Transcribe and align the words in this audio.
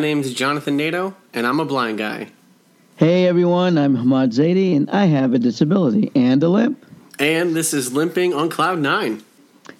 My 0.00 0.06
name 0.06 0.20
is 0.20 0.32
Jonathan 0.32 0.78
Nato, 0.78 1.14
and 1.34 1.46
I'm 1.46 1.60
a 1.60 1.66
blind 1.66 1.98
guy. 1.98 2.28
Hey 2.96 3.26
everyone, 3.26 3.76
I'm 3.76 3.94
Hamad 3.94 4.32
Zaidi, 4.32 4.74
and 4.74 4.88
I 4.88 5.04
have 5.04 5.34
a 5.34 5.38
disability 5.38 6.10
and 6.14 6.42
a 6.42 6.48
limp. 6.48 6.86
And 7.18 7.54
this 7.54 7.74
is 7.74 7.92
Limping 7.92 8.32
on 8.32 8.48
Cloud 8.48 8.78
Nine. 8.78 9.22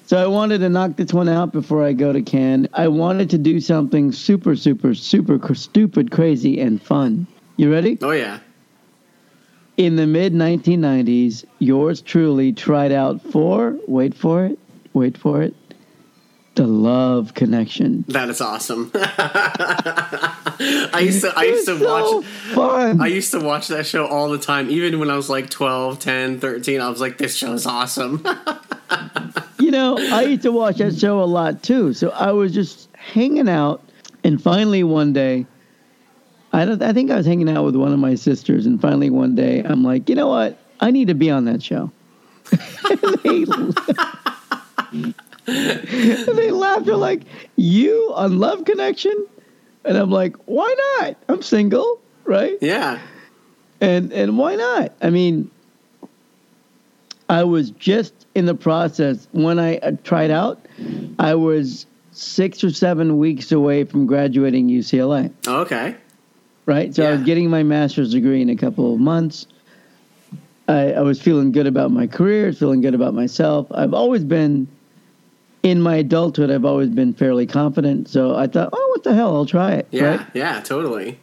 So 0.04 0.18
I 0.18 0.27
wanted 0.27 0.59
to 0.59 0.68
knock 0.68 0.96
this 0.96 1.14
one 1.14 1.30
out 1.30 1.53
before 1.53 1.82
I 1.82 1.95
go 1.95 2.12
to 2.12 2.21
Cannes. 2.21 2.68
I 2.75 2.89
wanted 2.89 3.30
to 3.30 3.39
do 3.39 3.61
something 3.61 4.12
super, 4.12 4.57
super, 4.57 4.95
super 4.95 5.39
cr- 5.39 5.54
stupid, 5.54 6.11
crazy, 6.11 6.61
and 6.61 6.82
fun. 6.82 7.27
You 7.57 7.73
ready? 7.73 7.96
Oh, 8.02 8.11
yeah. 8.11 8.41
In 9.79 9.96
the 9.96 10.07
mid 10.07 10.34
1990s, 10.34 11.46
yours 11.61 12.03
truly 12.03 12.53
tried 12.53 12.93
out 12.93 13.23
for, 13.23 13.75
wait 13.87 14.14
for 14.14 14.45
it, 14.45 14.59
wait 14.93 15.17
for 15.17 15.40
it, 15.40 15.54
the 16.61 16.67
Love 16.67 17.32
Connection. 17.32 18.05
That 18.09 18.29
is 18.29 18.43
awesome. 18.43 18.91
I 18.95 21.01
used 21.01 21.23
to 21.23 21.32
I 21.35 21.45
used 21.45 21.67
to 21.67 21.79
so 21.79 22.18
watch 22.18 22.27
fun. 22.27 23.01
I 23.01 23.07
used 23.07 23.31
to 23.31 23.41
watch 23.41 23.68
that 23.68 23.87
show 23.87 24.07
all 24.07 24.29
the 24.29 24.37
time 24.37 24.68
even 24.68 24.99
when 24.99 25.09
I 25.09 25.17
was 25.17 25.31
like 25.31 25.49
12, 25.49 25.99
10, 25.99 26.39
13. 26.39 26.82
I 26.82 26.91
was 26.91 27.01
like 27.01 27.17
this 27.17 27.35
show 27.35 27.54
is 27.54 27.65
awesome. 27.65 28.23
you 29.59 29.71
know, 29.71 29.96
I 29.99 30.25
used 30.25 30.43
to 30.43 30.53
watch 30.53 30.77
that 30.77 30.99
show 30.99 31.23
a 31.23 31.25
lot 31.25 31.63
too. 31.63 31.95
So 31.95 32.11
I 32.11 32.33
was 32.33 32.53
just 32.53 32.95
hanging 32.95 33.48
out, 33.48 33.83
and 34.23 34.42
finally 34.42 34.83
one 34.83 35.15
day, 35.15 35.47
I 36.53 36.67
don't. 36.67 36.83
I 36.83 36.92
think 36.92 37.11
I 37.11 37.17
was 37.17 37.25
hanging 37.25 37.48
out 37.48 37.65
with 37.65 37.77
one 37.77 37.95
of 37.95 37.98
my 37.98 38.17
sisters, 38.17 38.67
and 38.67 38.79
finally 38.79 39.09
one 39.09 39.34
day, 39.34 39.62
I'm 39.65 39.83
like, 39.83 40.11
you 40.11 40.15
know 40.15 40.29
what? 40.29 40.59
I 40.79 40.91
need 40.91 41.09
to 41.09 41.15
be 41.15 41.31
on 41.31 41.47
that 41.47 41.62
show. 41.62 41.91
and 45.51 46.39
they, 46.39 46.51
laughed. 46.51 46.87
They're 46.87 46.97
like, 46.97 47.23
"You 47.56 48.12
on 48.15 48.39
Love 48.39 48.65
Connection?" 48.65 49.27
And 49.84 49.97
I'm 49.97 50.11
like, 50.11 50.37
"Why 50.47 50.75
not? 51.01 51.17
I'm 51.29 51.43
single, 51.43 52.01
right?" 52.25 52.59
yeah. 52.61 52.98
And 53.81 54.12
and 54.12 54.37
why 54.37 54.56
not? 54.56 54.93
I 55.01 55.11
mean, 55.11 55.51
I 57.28 57.45
was 57.45 57.71
just 57.71 58.12
in 58.34 58.47
the 58.47 58.55
process 58.55 59.28
when 59.33 59.59
I 59.59 59.78
uh, 59.78 59.93
tried 60.05 60.31
out. 60.31 60.61
I 61.19 61.34
was 61.34 61.87
six 62.12 62.62
or 62.65 62.71
seven 62.71 63.19
weeks 63.19 63.53
away 63.53 63.84
from 63.84 64.06
graduating 64.06 64.69
UCLA. 64.69 65.33
Okay. 65.47 65.97
Right, 66.67 66.95
so 66.95 67.05
I 67.05 67.12
was 67.12 67.23
getting 67.23 67.51
my 67.51 67.65
master's 67.65 68.12
degree 68.12 68.43
in 68.43 68.48
a 68.48 68.55
couple 68.55 68.95
of 68.95 69.01
months. 69.01 69.47
I, 70.69 70.93
I 70.93 71.01
was 71.01 71.21
feeling 71.21 71.51
good 71.51 71.67
about 71.67 71.91
my 71.91 72.06
career, 72.06 72.53
feeling 72.53 72.81
good 72.81 72.95
about 72.95 73.12
myself. 73.12 73.67
I've 73.73 73.93
always 73.93 74.23
been, 74.23 74.69
in 75.62 75.80
my 75.80 75.97
adulthood, 75.97 76.50
I've 76.50 76.64
always 76.64 76.89
been 76.89 77.12
fairly 77.12 77.47
confident. 77.47 78.08
So 78.08 78.34
I 78.34 78.47
thought, 78.47 78.70
oh, 78.72 78.89
what 78.92 79.05
the 79.05 79.14
hell? 79.14 79.34
I'll 79.36 79.47
try 79.47 79.72
it. 79.72 79.86
Yeah. 79.91 80.16
Right? 80.16 80.27
Yeah, 80.34 80.61
totally. 80.61 81.19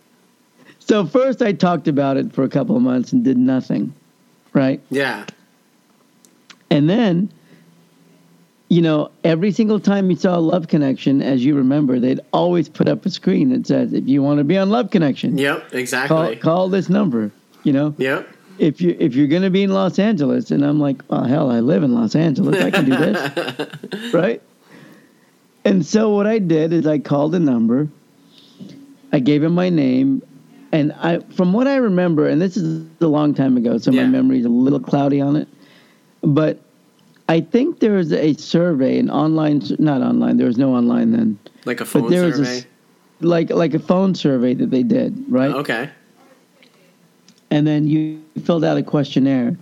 So 0.80 1.06
first, 1.06 1.42
I 1.42 1.52
talked 1.54 1.88
about 1.88 2.18
it 2.18 2.32
for 2.34 2.44
a 2.44 2.50
couple 2.50 2.76
of 2.76 2.82
months 2.82 3.12
and 3.12 3.24
did 3.24 3.38
nothing. 3.38 3.94
Right. 4.54 4.80
Yeah. 4.90 5.26
And 6.70 6.90
then, 6.90 7.30
you 8.70 8.82
know, 8.82 9.12
every 9.24 9.52
single 9.52 9.80
time 9.80 10.10
you 10.10 10.16
saw 10.18 10.38
a 10.38 10.40
Love 10.40 10.68
Connection, 10.68 11.22
as 11.22 11.44
you 11.44 11.56
remember, 11.56 12.00
they'd 12.00 12.20
always 12.34 12.68
put 12.70 12.88
up 12.88 13.06
a 13.06 13.10
screen 13.10 13.50
that 13.50 13.66
says, 13.68 13.94
"If 13.94 14.08
you 14.08 14.22
want 14.22 14.40
to 14.40 14.44
be 14.44 14.58
on 14.58 14.70
Love 14.70 14.92
Connection, 14.92 15.38
Yep, 15.38 15.70
call 15.72 15.80
exactly. 15.80 16.36
call 16.38 16.70
this 16.70 16.90
number." 16.90 17.32
You 17.64 17.74
know, 17.74 17.96
Yep. 17.98 18.28
If 18.60 18.82
you 18.82 18.96
if 19.00 19.16
you're 19.16 19.28
going 19.28 19.42
to 19.44 19.50
be 19.50 19.64
in 19.64 19.72
Los 19.72 20.00
Angeles, 20.00 20.52
and 20.52 20.64
I'm 20.64 20.80
like, 20.80 21.02
"Well, 21.10 21.24
hell, 21.24 21.52
I 21.52 21.60
live 21.60 21.84
in 21.84 21.94
Los 21.94 22.16
Angeles. 22.16 22.62
I 22.62 22.72
can 22.72 22.86
do 22.86 22.98
this, 22.98 24.14
right?" 24.14 24.42
And 25.66 25.86
so 25.86 26.10
what 26.12 26.28
I 26.28 26.40
did 26.40 26.72
is 26.74 26.88
I 26.88 27.00
called 27.00 27.36
a 27.36 27.40
number. 27.40 27.88
I 29.12 29.20
gave 29.20 29.44
him 29.44 29.54
my 29.54 29.70
name, 29.70 30.22
and 30.72 30.94
I, 30.94 31.20
from 31.20 31.54
what 31.54 31.68
I 31.68 31.78
remember, 31.78 32.28
and 32.28 32.42
this 32.42 32.58
is 32.58 32.86
a 33.02 33.08
long 33.08 33.34
time 33.34 33.58
ago, 33.58 33.78
so 33.78 33.92
Yeah. 33.92 34.04
my 34.04 34.10
memory's 34.10 34.46
a 34.46 34.50
little 34.50 34.80
cloudy 34.80 35.22
on 35.22 35.36
it, 35.36 35.48
but 36.22 36.60
I 37.30 37.42
think 37.42 37.80
there 37.80 37.94
was 37.94 38.12
a 38.14 38.34
survey, 38.36 39.00
an 39.00 39.10
online, 39.10 39.62
not 39.80 40.02
online. 40.02 40.38
There 40.38 40.48
was 40.48 40.58
no 40.58 40.74
online 40.76 41.12
then, 41.12 41.38
Like 41.66 41.82
a 41.82 41.86
phone 41.86 42.10
there 42.10 42.26
was 42.26 42.40
a 42.40 42.46
survey. 42.46 42.68
like 43.22 43.50
like 43.50 43.74
a 43.74 43.80
phone 43.80 44.16
survey 44.16 44.54
that 44.56 44.72
they 44.72 44.84
did, 44.84 45.26
right? 45.30 45.52
Okay. 45.56 45.90
And 47.52 47.66
then 47.66 47.88
you 47.88 48.24
filled 48.44 48.64
out 48.64 48.78
a 48.78 48.84
questionnaire. 48.84 49.58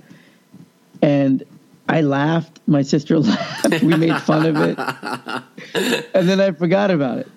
And 1.02 1.44
i 1.88 2.02
laughed. 2.02 2.60
My 2.68 2.82
sister 2.82 3.20
laughed. 3.20 3.84
We 3.84 3.96
made 3.96 4.20
fun 4.22 4.46
of 4.46 4.56
it. 4.58 4.78
And 6.16 6.30
then 6.30 6.40
i 6.40 6.52
forgot 6.52 6.90
about 6.90 7.18
it 7.18 7.28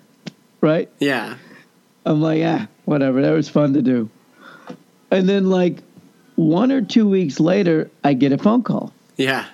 right? 0.61 0.89
Yeah. 0.99 1.35
i'm 2.05 2.21
like 2.21 2.41
ah 2.43 2.67
whatever. 2.85 3.21
That 3.21 3.31
was 3.31 3.49
fun 3.49 3.73
to 3.73 3.81
do. 3.81 4.09
And 5.11 5.27
then 5.27 5.49
like 5.49 5.79
one 6.35 6.71
or 6.71 6.81
two 6.81 7.07
weeks 7.07 7.39
later 7.39 7.89
i 8.03 8.13
get 8.13 8.31
a 8.31 8.37
phone 8.37 8.63
call. 8.63 8.93
Yeah. 9.17 9.45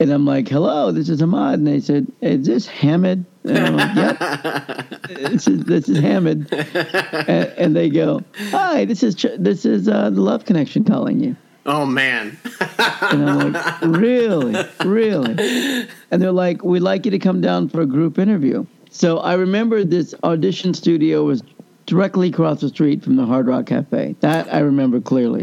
And 0.00 0.10
i'm 0.10 0.24
like 0.24 0.48
hello 0.48 0.92
this 0.92 1.08
is 1.08 1.22
ahmad 1.22 1.58
and 1.58 1.66
they 1.66 1.80
said 1.80 2.06
is 2.20 2.46
this 2.46 2.66
hamid 2.66 3.24
and 3.44 3.58
i'm 3.58 3.76
like 3.76 3.96
yep 3.96 5.00
this 5.08 5.48
is 5.48 5.64
this 5.64 5.88
is 5.88 5.98
hamid 5.98 6.52
and, 6.52 7.46
and 7.56 7.76
they 7.76 7.88
go 7.88 8.22
hi 8.50 8.84
this 8.84 9.02
is 9.02 9.14
this 9.38 9.64
is 9.64 9.88
uh, 9.88 10.10
the 10.10 10.20
love 10.20 10.44
connection 10.44 10.84
calling 10.84 11.20
you 11.20 11.36
Oh 11.68 11.84
man. 11.84 12.38
And 12.78 13.28
I'm 13.28 13.52
like, 13.52 13.80
really? 13.82 14.54
Really? 14.84 15.88
And 16.10 16.22
they're 16.22 16.32
like, 16.32 16.64
we'd 16.64 16.80
like 16.80 17.04
you 17.04 17.10
to 17.10 17.18
come 17.18 17.40
down 17.40 17.68
for 17.68 17.80
a 17.80 17.86
group 17.86 18.18
interview. 18.18 18.64
So 18.90 19.18
I 19.18 19.34
remember 19.34 19.84
this 19.84 20.14
audition 20.22 20.74
studio 20.74 21.24
was 21.24 21.42
directly 21.86 22.28
across 22.28 22.60
the 22.60 22.68
street 22.68 23.02
from 23.02 23.16
the 23.16 23.26
Hard 23.26 23.46
Rock 23.46 23.66
Cafe. 23.66 24.16
That 24.20 24.52
I 24.52 24.60
remember 24.60 25.00
clearly. 25.00 25.42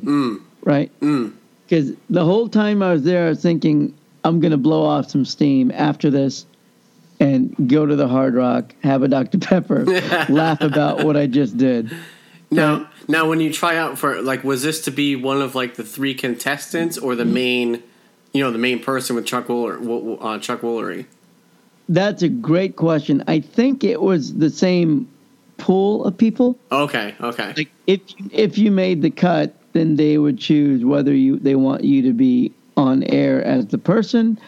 Right? 0.63 0.91
Because 0.99 1.91
the 2.09 2.23
whole 2.23 2.49
time 2.49 2.81
I 2.81 2.93
was 2.93 3.03
there, 3.03 3.27
I 3.27 3.29
was 3.29 3.41
thinking, 3.41 3.95
I'm 4.25 4.39
going 4.39 4.51
to 4.51 4.57
blow 4.57 4.83
off 4.83 5.11
some 5.11 5.23
steam 5.23 5.71
after 5.71 6.09
this 6.09 6.47
and 7.19 7.69
go 7.69 7.85
to 7.85 7.95
the 7.95 8.07
Hard 8.07 8.33
Rock, 8.33 8.73
have 8.83 9.03
a 9.03 9.07
Dr. 9.07 9.37
Pepper, 9.37 9.85
laugh 10.29 10.61
about 10.61 11.05
what 11.05 11.15
I 11.15 11.27
just 11.27 11.57
did. 11.57 11.95
Now, 12.49 12.89
now, 13.07 13.29
when 13.29 13.39
you 13.39 13.53
try 13.53 13.77
out 13.77 13.99
for 13.99 14.21
like, 14.23 14.43
was 14.43 14.63
this 14.63 14.81
to 14.85 14.91
be 14.91 15.15
one 15.15 15.41
of 15.41 15.53
like 15.53 15.75
the 15.75 15.83
three 15.83 16.15
contestants 16.15 16.97
or 16.97 17.15
the 17.15 17.23
main, 17.23 17.83
you 18.33 18.43
know, 18.43 18.51
the 18.51 18.57
main 18.57 18.81
person 18.81 19.15
with 19.15 19.27
Chuck 19.27 19.45
Wooler, 19.47 19.79
Wo- 19.79 20.17
uh, 20.19 20.39
Chuck 20.39 20.61
Woolery? 20.61 21.05
That's 21.87 22.23
a 22.23 22.29
great 22.29 22.75
question. 22.75 23.23
I 23.27 23.41
think 23.41 23.83
it 23.83 24.01
was 24.01 24.33
the 24.33 24.49
same 24.49 25.07
pool 25.57 26.03
of 26.03 26.17
people. 26.17 26.57
Okay, 26.71 27.13
okay, 27.21 27.53
like 27.55 27.69
if 27.85 28.01
if 28.31 28.57
you 28.57 28.71
made 28.71 29.03
the 29.03 29.11
cut, 29.11 29.55
then 29.73 29.97
they 29.97 30.17
would 30.17 30.39
choose 30.39 30.83
whether 30.83 31.13
you 31.13 31.37
they 31.37 31.55
want 31.55 31.83
you 31.83 32.01
to 32.01 32.13
be 32.13 32.51
on 32.77 33.03
air 33.03 33.43
as 33.43 33.67
the 33.67 33.77
person 33.77 34.39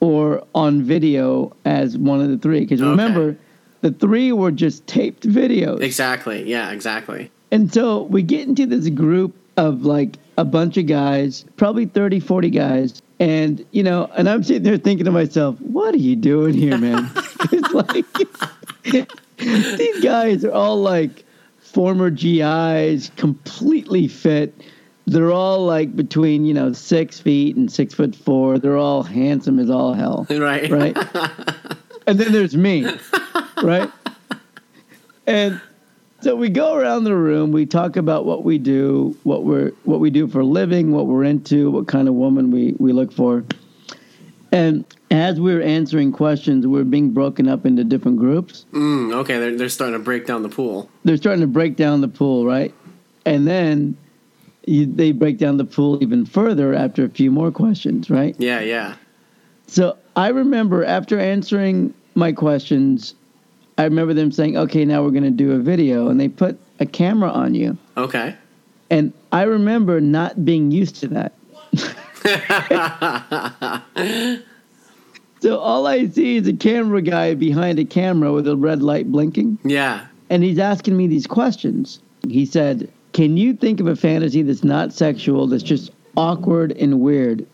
or 0.00 0.42
on 0.54 0.82
video 0.82 1.52
as 1.64 1.96
one 1.98 2.20
of 2.20 2.28
the 2.28 2.38
three. 2.38 2.60
Because 2.60 2.80
Okay. 2.80 2.90
remember, 2.90 3.36
the 3.82 3.90
three 3.92 4.32
were 4.32 4.50
just 4.50 4.86
taped 4.86 5.26
videos, 5.26 5.80
exactly. 5.80 6.48
Yeah, 6.48 6.70
exactly. 6.70 7.30
and 7.50 7.72
so 7.72 8.02
we 8.04 8.22
get 8.22 8.46
into 8.46 8.66
this 8.66 8.88
group 8.90 9.34
of 9.56 9.84
like 9.84 10.16
a 10.38 10.44
bunch 10.44 10.76
of 10.76 10.86
guys, 10.86 11.44
probably 11.56 11.84
30, 11.86 12.20
40 12.20 12.50
guys. 12.50 13.02
And, 13.18 13.64
you 13.72 13.82
know, 13.82 14.10
and 14.16 14.28
I'm 14.30 14.42
sitting 14.42 14.62
there 14.62 14.78
thinking 14.78 15.04
to 15.04 15.10
myself, 15.10 15.60
what 15.60 15.94
are 15.94 15.98
you 15.98 16.16
doing 16.16 16.54
here, 16.54 16.78
man? 16.78 17.10
it's 17.52 17.74
like, 17.74 18.06
these 19.38 20.00
guys 20.02 20.44
are 20.44 20.52
all 20.52 20.76
like 20.80 21.24
former 21.58 22.08
GIs, 22.10 23.10
completely 23.16 24.08
fit. 24.08 24.54
They're 25.10 25.32
all 25.32 25.66
like 25.66 25.96
between, 25.96 26.44
you 26.44 26.54
know, 26.54 26.72
six 26.72 27.18
feet 27.18 27.56
and 27.56 27.70
six 27.70 27.94
foot 27.94 28.14
four. 28.14 28.60
They're 28.60 28.76
all 28.76 29.02
handsome 29.02 29.58
as 29.58 29.68
all 29.68 29.92
hell. 29.92 30.24
Right, 30.30 30.70
Right. 30.70 30.96
and 32.06 32.16
then 32.20 32.32
there's 32.32 32.56
me. 32.56 32.88
Right. 33.60 33.90
And 35.26 35.60
so 36.20 36.36
we 36.36 36.48
go 36.48 36.74
around 36.74 37.04
the 37.04 37.16
room, 37.16 37.50
we 37.50 37.66
talk 37.66 37.96
about 37.96 38.24
what 38.24 38.44
we 38.44 38.56
do, 38.58 39.16
what 39.24 39.44
we're 39.44 39.70
what 39.82 39.98
we 39.98 40.10
do 40.10 40.28
for 40.28 40.40
a 40.40 40.44
living, 40.44 40.92
what 40.92 41.06
we're 41.08 41.24
into, 41.24 41.72
what 41.72 41.88
kind 41.88 42.06
of 42.06 42.14
woman 42.14 42.52
we, 42.52 42.76
we 42.78 42.92
look 42.92 43.10
for. 43.12 43.44
And 44.52 44.84
as 45.10 45.40
we 45.40 45.54
we're 45.54 45.62
answering 45.62 46.12
questions, 46.12 46.68
we 46.68 46.72
we're 46.74 46.84
being 46.84 47.10
broken 47.10 47.48
up 47.48 47.66
into 47.66 47.82
different 47.82 48.18
groups. 48.18 48.64
Mm, 48.72 49.12
okay, 49.14 49.40
they're 49.40 49.56
they're 49.56 49.68
starting 49.68 49.98
to 49.98 50.04
break 50.04 50.26
down 50.26 50.44
the 50.44 50.48
pool. 50.48 50.88
They're 51.04 51.16
starting 51.16 51.40
to 51.40 51.48
break 51.48 51.74
down 51.74 52.00
the 52.00 52.08
pool, 52.08 52.46
right? 52.46 52.72
And 53.26 53.46
then 53.46 53.96
you, 54.70 54.86
they 54.86 55.12
break 55.12 55.38
down 55.38 55.56
the 55.56 55.64
pool 55.64 56.02
even 56.02 56.24
further 56.24 56.74
after 56.74 57.04
a 57.04 57.08
few 57.08 57.30
more 57.30 57.50
questions, 57.50 58.08
right? 58.08 58.34
Yeah, 58.38 58.60
yeah. 58.60 58.94
So 59.66 59.96
I 60.16 60.28
remember 60.28 60.84
after 60.84 61.18
answering 61.18 61.92
my 62.14 62.32
questions, 62.32 63.14
I 63.78 63.84
remember 63.84 64.14
them 64.14 64.32
saying, 64.32 64.56
"Okay, 64.56 64.84
now 64.84 65.02
we're 65.02 65.10
going 65.10 65.24
to 65.24 65.30
do 65.30 65.52
a 65.52 65.58
video," 65.58 66.08
and 66.08 66.20
they 66.20 66.28
put 66.28 66.58
a 66.78 66.86
camera 66.86 67.30
on 67.30 67.54
you. 67.54 67.76
Okay. 67.96 68.34
And 68.90 69.12
I 69.32 69.42
remember 69.42 70.00
not 70.00 70.44
being 70.44 70.70
used 70.70 70.96
to 70.96 71.08
that. 71.08 71.32
so 75.40 75.58
all 75.58 75.86
I 75.86 76.06
see 76.08 76.36
is 76.36 76.48
a 76.48 76.52
camera 76.52 77.02
guy 77.02 77.34
behind 77.34 77.78
a 77.78 77.84
camera 77.84 78.32
with 78.32 78.48
a 78.48 78.56
red 78.56 78.82
light 78.82 79.10
blinking. 79.10 79.58
Yeah. 79.64 80.06
and 80.28 80.42
he's 80.42 80.58
asking 80.58 80.96
me 80.96 81.06
these 81.06 81.26
questions. 81.26 82.00
He 82.28 82.44
said, 82.46 82.90
"Can 83.12 83.36
you 83.36 83.54
think 83.54 83.80
of 83.80 83.86
a 83.86 83.96
fantasy 83.96 84.42
that's 84.42 84.64
not 84.64 84.92
sexual, 84.92 85.46
that's 85.46 85.62
just 85.62 85.90
awkward 86.16 86.72
and 86.72 87.00
weird, 87.00 87.46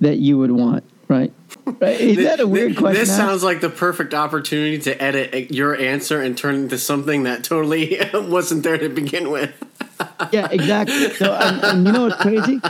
that 0.00 0.16
you 0.16 0.38
would 0.38 0.52
want?" 0.52 0.84
Right? 1.08 1.32
right? 1.66 2.00
Is 2.00 2.18
that 2.18 2.40
a 2.40 2.46
weird 2.46 2.76
question? 2.76 3.00
This 3.00 3.14
sounds 3.14 3.42
like 3.42 3.60
the 3.60 3.70
perfect 3.70 4.14
opportunity 4.14 4.78
to 4.78 5.02
edit 5.02 5.50
your 5.50 5.76
answer 5.76 6.20
and 6.20 6.38
turn 6.38 6.54
it 6.54 6.58
into 6.58 6.78
something 6.78 7.24
that 7.24 7.42
totally 7.42 8.00
wasn't 8.14 8.62
there 8.62 8.78
to 8.78 8.88
begin 8.88 9.30
with. 9.30 9.52
yeah, 10.32 10.48
exactly. 10.50 11.10
So, 11.14 11.32
um, 11.32 11.40
and, 11.40 11.64
and 11.64 11.86
you 11.86 11.92
know 11.92 12.02
what's 12.06 12.22
crazy? 12.22 12.60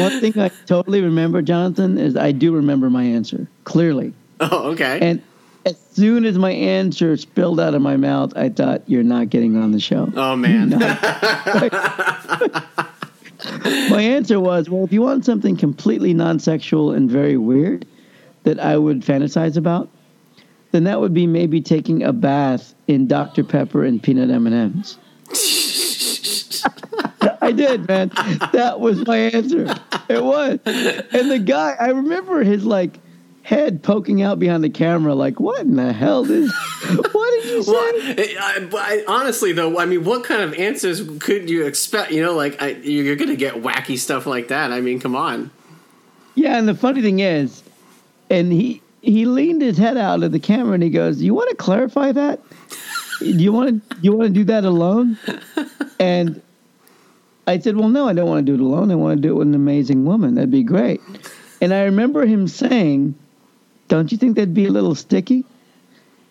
One 0.00 0.20
thing 0.20 0.38
I 0.38 0.50
totally 0.66 1.02
remember, 1.02 1.42
Jonathan, 1.42 1.98
is 1.98 2.16
I 2.16 2.32
do 2.32 2.54
remember 2.54 2.90
my 2.90 3.02
answer 3.02 3.48
clearly. 3.64 4.14
Oh, 4.40 4.70
okay. 4.70 4.98
And 5.02 5.22
as 5.64 5.76
soon 5.92 6.24
as 6.24 6.38
my 6.38 6.52
answer 6.52 7.16
spilled 7.16 7.60
out 7.60 7.74
of 7.74 7.82
my 7.82 7.96
mouth, 7.96 8.32
I 8.36 8.48
thought, 8.48 8.82
"You're 8.86 9.02
not 9.02 9.30
getting 9.30 9.56
on 9.56 9.72
the 9.72 9.80
show." 9.80 10.10
oh 10.16 10.36
man. 10.36 10.70
my 13.90 14.00
answer 14.00 14.40
was, 14.40 14.70
"Well, 14.70 14.84
if 14.84 14.92
you 14.92 15.02
want 15.02 15.24
something 15.24 15.56
completely 15.56 16.14
non-sexual 16.14 16.92
and 16.92 17.10
very 17.10 17.36
weird 17.36 17.86
that 18.44 18.58
I 18.58 18.78
would 18.78 19.02
fantasize 19.02 19.56
about, 19.56 19.88
then 20.72 20.84
that 20.84 21.00
would 21.00 21.14
be 21.14 21.26
maybe 21.26 21.60
taking 21.60 22.02
a 22.02 22.12
bath 22.12 22.74
in 22.86 23.06
Dr 23.06 23.44
Pepper 23.44 23.84
and 23.84 24.02
peanut 24.02 24.30
M 24.30 24.46
and 24.46 24.54
M's." 24.54 24.98
I 27.42 27.52
did, 27.52 27.88
man. 27.88 28.10
That 28.52 28.80
was 28.80 29.06
my 29.06 29.16
answer. 29.16 29.74
It 30.08 30.22
was. 30.22 30.58
And 30.64 31.30
the 31.30 31.38
guy, 31.38 31.76
I 31.78 31.88
remember 31.88 32.44
his 32.44 32.64
like 32.64 32.98
head 33.50 33.82
poking 33.82 34.22
out 34.22 34.38
behind 34.38 34.62
the 34.62 34.70
camera, 34.70 35.12
like, 35.12 35.40
what 35.40 35.60
in 35.62 35.74
the 35.74 35.92
hell 35.92 36.24
did 36.24 36.48
what 37.12 37.42
did 37.42 37.44
you 37.46 37.62
say? 37.64 37.72
Well, 37.72 37.92
I, 37.92 38.36
I, 38.40 38.68
I, 38.72 39.04
honestly, 39.08 39.52
though, 39.52 39.76
I 39.76 39.86
mean, 39.86 40.04
what 40.04 40.22
kind 40.22 40.40
of 40.40 40.54
answers 40.54 41.02
could 41.18 41.50
you 41.50 41.66
expect? 41.66 42.12
You 42.12 42.22
know, 42.22 42.34
like 42.34 42.62
I, 42.62 42.68
you're 42.68 43.16
going 43.16 43.28
to 43.28 43.36
get 43.36 43.54
wacky 43.54 43.98
stuff 43.98 44.24
like 44.24 44.48
that. 44.48 44.70
I 44.70 44.80
mean, 44.80 45.00
come 45.00 45.16
on. 45.16 45.50
Yeah, 46.36 46.58
and 46.58 46.68
the 46.68 46.76
funny 46.76 47.02
thing 47.02 47.18
is, 47.18 47.64
and 48.30 48.52
he 48.52 48.80
he 49.02 49.26
leaned 49.26 49.62
his 49.62 49.76
head 49.76 49.96
out 49.96 50.22
of 50.22 50.30
the 50.30 50.38
camera 50.38 50.74
and 50.74 50.82
he 50.82 50.90
goes, 50.90 51.20
"You 51.20 51.34
want 51.34 51.50
to 51.50 51.56
clarify 51.56 52.12
that? 52.12 52.40
Do 53.18 53.26
you 53.26 53.52
want 53.52 53.90
to 53.90 53.96
you 54.00 54.12
want 54.12 54.28
to 54.28 54.34
do 54.34 54.44
that 54.44 54.64
alone?" 54.64 55.18
And 55.98 56.40
I 57.46 57.58
said, 57.58 57.76
"Well, 57.76 57.90
no, 57.90 58.08
I 58.08 58.14
don't 58.14 58.26
want 58.26 58.46
to 58.46 58.50
do 58.50 58.54
it 58.54 58.64
alone. 58.64 58.90
I 58.90 58.94
want 58.94 59.18
to 59.18 59.20
do 59.20 59.34
it 59.34 59.38
with 59.38 59.48
an 59.48 59.54
amazing 59.54 60.06
woman. 60.06 60.36
That'd 60.36 60.50
be 60.50 60.62
great." 60.62 61.00
And 61.60 61.74
I 61.74 61.82
remember 61.82 62.24
him 62.24 62.48
saying, 62.48 63.14
"Don't 63.90 64.10
you 64.10 64.16
think 64.16 64.36
that'd 64.36 64.54
be 64.54 64.64
a 64.64 64.70
little 64.70 64.94
sticky?" 64.94 65.44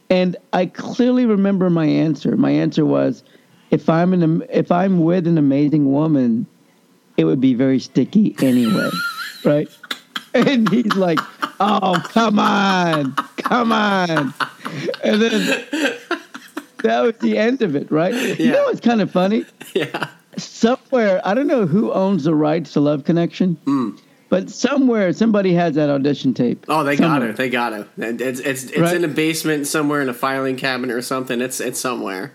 And 0.10 0.36
I 0.54 0.66
clearly 0.66 1.28
remember 1.28 1.70
my 1.70 1.86
answer. 1.86 2.36
My 2.36 2.50
answer 2.50 2.86
was, 2.86 3.24
"If 3.70 3.88
I'm 3.88 4.14
an 4.14 4.44
if 4.50 4.72
I'm 4.72 5.02
with 5.02 5.28
an 5.28 5.38
amazing 5.38 5.92
woman, 5.92 6.48
it 7.18 7.26
would 7.26 7.40
be 7.40 7.54
very 7.54 7.80
sticky 7.80 8.36
anyway." 8.42 8.90
right? 9.46 9.70
And 10.34 10.68
he's 10.70 10.96
like, 10.96 11.20
"Oh, 11.60 12.02
come 12.10 12.40
on, 12.40 13.14
come 13.38 13.72
on," 13.72 14.34
and 15.04 15.22
then 15.22 16.00
that 16.84 17.02
was 17.02 17.16
the 17.22 17.38
end 17.38 17.62
of 17.62 17.76
it, 17.76 17.92
right? 17.92 18.40
You 18.40 18.52
know 18.52 18.64
what's 18.66 18.82
kind 18.82 19.02
of 19.02 19.12
funny? 19.12 19.46
Yeah. 19.76 20.10
Somewhere, 20.36 21.22
I 21.24 21.36
don't 21.36 21.46
know 21.46 21.68
who 21.68 21.92
owns 21.92 22.24
the 22.24 22.34
rights 22.34 22.74
to 22.74 22.80
Love 22.80 23.04
Connection, 23.04 23.56
hmm. 23.66 23.92
But 24.30 24.50
somewhere 24.50 25.12
somebody 25.14 25.54
has 25.54 25.76
that 25.76 25.90
audition 25.90 26.34
tape. 26.34 26.66
Oh, 26.70 26.84
they 26.84 26.96
got 26.96 27.14
Somewhere. 27.16 27.30
it. 27.32 27.36
They 27.38 27.50
got 27.50 27.74
it. 27.74 27.88
It's 27.98 28.40
it's 28.40 28.64
it's 28.66 28.78
Right. 28.78 28.96
in 28.96 29.04
a 29.04 29.08
basement 29.08 29.68
somewhere 29.68 30.02
in 30.02 30.10
a 30.10 30.14
filing 30.14 30.56
cabinet 30.56 30.96
or 30.96 31.02
something. 31.02 31.42
It's 31.42 31.60
it's 31.60 31.80
somewhere. 31.80 32.34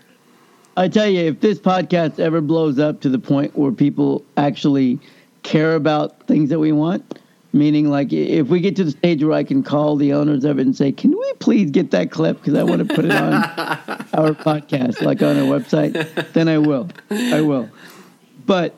I 0.77 0.89
tell 0.89 1.07
you, 1.07 1.21
if 1.21 1.39
this 1.39 1.57
podcast 1.57 2.19
ever 2.19 2.41
blows 2.41 2.79
up 2.79 2.99
to 3.01 3.09
the 3.09 3.19
point 3.19 3.57
where 3.57 3.71
people 3.71 4.25
actually 4.35 4.99
care 5.43 5.75
about 5.75 6.27
things 6.27 6.49
that 6.49 6.59
we 6.59 6.73
want, 6.73 7.19
meaning 7.53 7.89
like 7.89 8.11
if 8.11 8.47
we 8.47 8.59
get 8.59 8.75
to 8.75 8.83
the 8.83 8.91
stage 8.91 9.23
where 9.23 9.31
I 9.37 9.45
can 9.45 9.63
call 9.63 9.95
the 9.95 10.11
owners 10.11 10.43
of 10.43 10.59
it 10.59 10.63
and 10.65 10.75
say, 10.75 10.91
"Can 10.91 11.11
we 11.11 11.33
please 11.39 11.71
get 11.71 11.91
that 11.91 12.11
clip 12.11 12.41
because 12.41 12.55
I 12.55 12.63
want 12.63 12.85
to 12.85 12.93
put 12.93 13.05
it 13.05 13.11
on 13.11 13.33
our 14.13 14.33
podcast, 14.33 15.01
like 15.01 15.21
on 15.23 15.37
our 15.37 15.45
website," 15.45 16.33
then 16.33 16.49
I 16.49 16.57
will. 16.57 16.89
I 17.09 17.39
will. 17.39 17.69
But 18.45 18.75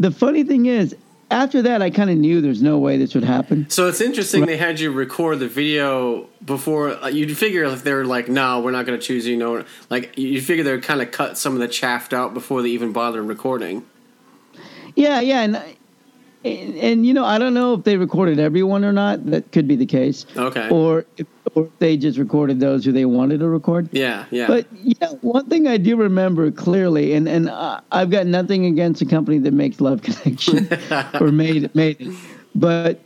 the 0.00 0.10
funny 0.10 0.42
thing 0.42 0.64
is, 0.66 0.96
after 1.34 1.62
that, 1.62 1.82
I 1.82 1.90
kind 1.90 2.10
of 2.10 2.16
knew 2.16 2.40
there's 2.40 2.62
no 2.62 2.78
way 2.78 2.96
this 2.96 3.14
would 3.14 3.24
happen. 3.24 3.68
So 3.68 3.88
it's 3.88 4.00
interesting 4.00 4.46
they 4.46 4.56
had 4.56 4.78
you 4.78 4.92
record 4.92 5.40
the 5.40 5.48
video 5.48 6.28
before. 6.44 6.90
Uh, 6.90 7.08
you'd 7.08 7.36
figure 7.36 7.64
if 7.64 7.82
they're 7.82 8.04
like, 8.04 8.28
"No, 8.28 8.60
we're 8.60 8.70
not 8.70 8.86
going 8.86 8.98
to 8.98 9.04
choose 9.04 9.26
you." 9.26 9.36
No, 9.36 9.64
like 9.90 10.16
you 10.16 10.40
figure 10.40 10.62
they'd 10.62 10.82
kind 10.82 11.02
of 11.02 11.10
cut 11.10 11.36
some 11.36 11.54
of 11.54 11.58
the 11.58 11.68
chaff 11.68 12.12
out 12.12 12.34
before 12.34 12.62
they 12.62 12.68
even 12.68 12.92
bothered 12.92 13.24
recording. 13.24 13.84
Yeah, 14.94 15.20
yeah, 15.20 15.42
and 15.42 15.60
and, 16.44 16.76
and 16.76 17.06
you 17.06 17.14
know, 17.14 17.24
I 17.24 17.38
don't 17.38 17.54
know 17.54 17.74
if 17.74 17.84
they 17.84 17.96
recorded 17.96 18.38
everyone 18.38 18.84
or 18.84 18.92
not. 18.92 19.24
That 19.26 19.50
could 19.52 19.66
be 19.66 19.76
the 19.76 19.86
case. 19.86 20.26
Okay. 20.36 20.68
Or 20.68 21.06
if, 21.16 21.26
or 21.54 21.64
if 21.64 21.78
they 21.78 21.96
just 21.96 22.18
recorded 22.18 22.60
those 22.60 22.84
who 22.84 22.92
they 22.92 23.06
wanted 23.06 23.40
to 23.40 23.48
record. 23.48 23.88
Yeah, 23.92 24.26
yeah. 24.30 24.46
But 24.46 24.66
yeah, 24.72 25.12
one 25.22 25.48
thing 25.48 25.66
I 25.66 25.78
do 25.78 25.96
remember 25.96 26.50
clearly, 26.50 27.14
and 27.14 27.28
and 27.28 27.48
uh, 27.48 27.80
I've 27.90 28.10
got 28.10 28.26
nothing 28.26 28.66
against 28.66 29.00
a 29.00 29.06
company 29.06 29.38
that 29.38 29.52
makes 29.52 29.80
Love 29.80 30.02
Connection 30.02 30.68
or 31.20 31.32
made 31.32 31.74
made 31.74 32.00
it, 32.00 32.14
but 32.54 33.00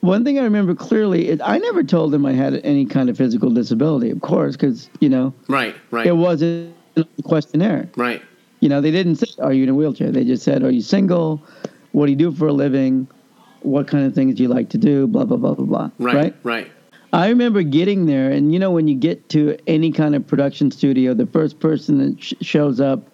one 0.00 0.24
thing 0.24 0.38
I 0.38 0.42
remember 0.42 0.74
clearly 0.74 1.28
is 1.28 1.40
I 1.40 1.58
never 1.58 1.82
told 1.82 2.12
them 2.12 2.26
I 2.26 2.32
had 2.32 2.60
any 2.64 2.86
kind 2.86 3.08
of 3.08 3.16
physical 3.16 3.50
disability, 3.50 4.10
of 4.10 4.20
course, 4.20 4.56
because 4.56 4.90
you 5.00 5.08
know 5.08 5.32
right, 5.48 5.74
right, 5.90 6.06
it 6.06 6.16
wasn't 6.16 6.74
the 6.94 7.06
questionnaire. 7.24 7.88
right. 7.96 8.22
You 8.60 8.70
know, 8.70 8.80
they 8.80 8.90
didn't 8.90 9.16
say, 9.16 9.26
"Are 9.38 9.52
you 9.52 9.64
in 9.64 9.68
a 9.68 9.74
wheelchair?" 9.74 10.10
They 10.10 10.24
just 10.24 10.42
said, 10.42 10.62
"Are 10.64 10.70
you 10.70 10.80
single? 10.80 11.44
What 11.96 12.06
do 12.06 12.12
you 12.12 12.16
do 12.18 12.30
for 12.30 12.46
a 12.48 12.52
living? 12.52 13.08
What 13.62 13.88
kind 13.88 14.04
of 14.06 14.14
things 14.14 14.34
do 14.34 14.42
you 14.42 14.50
like 14.50 14.68
to 14.70 14.78
do?" 14.78 15.06
Blah 15.06 15.24
blah 15.24 15.38
blah 15.38 15.54
blah 15.54 15.64
blah. 15.64 15.90
Right, 15.98 16.14
right, 16.14 16.34
right. 16.42 16.70
I 17.14 17.28
remember 17.30 17.62
getting 17.62 18.04
there, 18.04 18.30
and 18.30 18.52
you 18.52 18.58
know, 18.58 18.70
when 18.70 18.86
you 18.86 18.94
get 18.94 19.30
to 19.30 19.56
any 19.66 19.90
kind 19.92 20.14
of 20.14 20.26
production 20.26 20.70
studio, 20.70 21.14
the 21.14 21.24
first 21.26 21.58
person 21.58 21.96
that 21.98 22.22
sh- 22.22 22.34
shows 22.42 22.80
up 22.80 23.08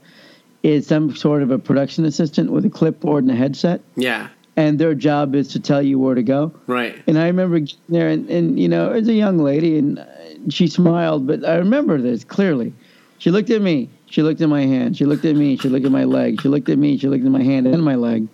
is 0.64 0.84
some 0.87 1.14
sort 1.14 1.43
of 1.44 1.52
a 1.52 1.58
production 1.58 2.05
assistant 2.05 2.50
with 2.50 2.64
a 2.64 2.70
clipboard 2.70 3.23
and 3.23 3.31
a 3.32 3.37
headset, 3.37 3.81
Yeah, 3.94 4.28
and 4.57 4.80
their 4.80 4.95
job 4.97 5.37
is 5.37 5.47
to 5.49 5.61
tell 5.61 5.83
you 5.83 6.00
where 6.00 6.16
to 6.16 6.23
go. 6.25 6.52
right. 6.66 7.00
And 7.07 7.18
I 7.18 7.26
remember 7.28 7.61
getting 7.61 7.78
there, 7.88 8.09
and, 8.09 8.28
and 8.28 8.59
you 8.59 8.68
know, 8.68 8.90
as 8.90 9.07
a 9.09 9.12
young 9.14 9.38
lady, 9.38 9.78
and 9.78 10.04
she 10.49 10.66
smiled, 10.66 11.26
but 11.28 11.45
I 11.45 11.54
remember 11.57 12.00
this 12.00 12.25
clearly. 12.25 12.73
She 13.18 13.30
looked 13.30 13.50
at 13.50 13.62
me. 13.62 13.88
She 14.07 14.23
looked 14.23 14.40
at 14.40 14.49
my 14.49 14.62
hand. 14.62 14.97
She 14.97 15.04
looked 15.04 15.25
at 15.25 15.37
me. 15.37 15.57
She 15.57 15.68
looked 15.68 15.87
at 15.87 15.92
my 15.92 16.04
leg. 16.04 16.40
She 16.42 16.49
looked 16.49 16.68
at 16.68 16.76
me. 16.78 16.99
She 16.99 17.07
looked 17.09 17.25
at 17.25 17.30
my 17.30 17.42
hand 17.45 17.66
and 17.68 17.83
my 17.85 17.95
leg, 17.95 18.26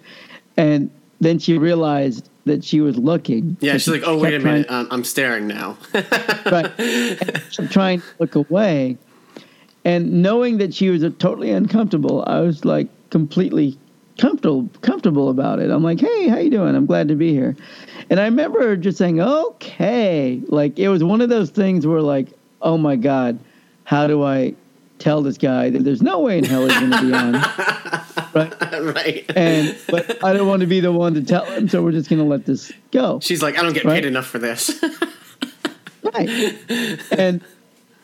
and 0.59 0.91
then 1.21 1.39
she 1.39 1.57
realized 1.57 2.29
that 2.45 2.65
she 2.65 2.81
was 2.81 2.99
looking. 2.99 3.57
Yeah, 3.61 3.75
she's 3.75 3.85
she 3.85 3.91
like, 3.93 4.03
"Oh, 4.05 4.19
wait 4.19 4.29
a 4.29 4.31
kept 4.33 4.43
trying- 4.43 4.55
minute, 4.63 4.89
I'm, 4.91 5.05
staring 5.05 5.47
now." 5.47 5.79
right. 5.95 6.71
And 6.79 7.43
she 7.51 7.67
trying 7.69 8.01
to 8.01 8.07
look 8.19 8.35
away, 8.35 8.99
and 9.85 10.23
knowing 10.23 10.59
that 10.59 10.75
she 10.75 10.91
was 10.91 11.03
totally 11.19 11.51
uncomfortable, 11.51 12.25
I 12.27 12.41
was 12.41 12.65
like 12.65 12.89
completely 13.11 13.79
comfortable 14.19 14.69
comfortable 14.83 15.31
about 15.31 15.61
it. 15.61 15.71
I'm 15.71 15.83
like, 15.83 16.01
"Hey, 16.01 16.29
how 16.29 16.39
you 16.39 16.51
doing? 16.51 16.75
I'm 16.75 16.87
glad 16.87 17.09
to 17.09 17.15
be 17.15 17.33
here." 17.33 17.57
And 18.11 18.19
I 18.19 18.25
remember 18.25 18.61
her 18.63 18.77
just 18.77 18.99
saying, 18.99 19.21
"Okay," 19.21 20.43
like 20.49 20.79
it 20.79 20.89
was 20.89 21.05
one 21.05 21.21
of 21.21 21.29
those 21.29 21.51
things 21.51 21.87
where 21.87 22.01
like, 22.03 22.29
"Oh 22.63 22.77
my 22.79 22.97
god, 22.97 23.39
how 23.85 24.07
do 24.07 24.25
I 24.25 24.55
tell 24.99 25.23
this 25.23 25.39
guy 25.39 25.71
that 25.71 25.85
there's 25.85 26.03
no 26.03 26.19
way 26.19 26.39
in 26.39 26.45
hell 26.45 26.67
he's 26.67 26.79
going 26.79 26.91
to 26.91 27.03
be 27.03 27.13
on?" 27.13 27.35
right. 28.35 28.55
right. 28.95 29.31
And 29.37 29.77
but 29.89 30.23
I 30.25 30.33
don't 30.33 30.47
want 30.49 30.61
to 30.61 30.67
be 30.67 30.81
the 30.81 30.93
one 30.93 31.15
to 31.15 31.23
tell 31.23 31.45
him, 31.47 31.69
so 31.69 31.83
we're 31.83 31.93
just 31.93 32.09
going 32.09 32.21
to 32.21 32.25
let 32.29 32.47
this 32.47 32.73
go. 32.91 33.21
She's 33.21 33.43
like, 33.43 33.59
"I 33.59 33.63
don't 33.63 33.73
get 33.73 33.85
Right. 33.85 33.95
paid 34.03 34.05
enough 34.07 34.27
for 34.27 34.39
this." 34.39 34.83
Right. 36.01 36.29
and 37.11 37.43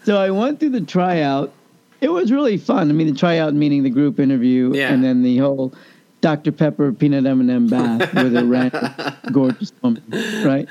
so 0.04 0.16
I 0.18 0.30
went 0.30 0.60
through 0.60 0.70
the 0.70 0.80
tryout. 0.82 1.52
It 2.00 2.08
was 2.10 2.30
really 2.30 2.58
fun. 2.58 2.90
I 2.90 2.92
mean, 2.92 3.06
the 3.06 3.18
tryout 3.18 3.54
meaning 3.54 3.82
the 3.82 3.88
group 3.90 4.18
interview, 4.20 4.72
Yeah. 4.74 4.92
and 4.92 5.02
then 5.02 5.22
the 5.22 5.38
whole 5.38 5.72
Dr. 6.20 6.52
Pepper 6.52 6.92
peanut 6.92 7.24
M&M 7.24 7.68
bath 7.68 8.12
with 8.22 8.36
a 8.36 8.44
random 8.44 8.92
gorgeous 9.32 9.72
woman, 9.80 10.02
right? 10.44 10.68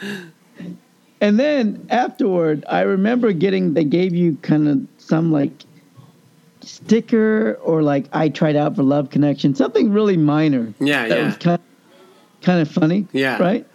And 1.21 1.39
then 1.39 1.87
afterward, 1.89 2.65
I 2.69 2.81
remember 2.81 3.31
getting 3.31 3.73
they 3.73 3.85
gave 3.85 4.13
you 4.13 4.37
kind 4.41 4.67
of 4.67 4.79
some 4.97 5.31
like 5.31 5.51
sticker 6.63 7.53
or 7.63 7.81
like 7.83 8.07
I 8.13 8.29
tried 8.29 8.55
out 8.55 8.75
for 8.75 8.83
Love 8.83 9.09
Connection, 9.09 9.55
something 9.55 9.91
really 9.91 10.17
minor. 10.17 10.73
Yeah, 10.79 11.07
that 11.07 11.17
yeah. 11.17 11.25
was 11.25 11.37
kind 11.37 11.61
kind 12.41 12.61
of 12.61 12.69
funny. 12.69 13.07
Yeah. 13.11 13.37
right. 13.41 13.65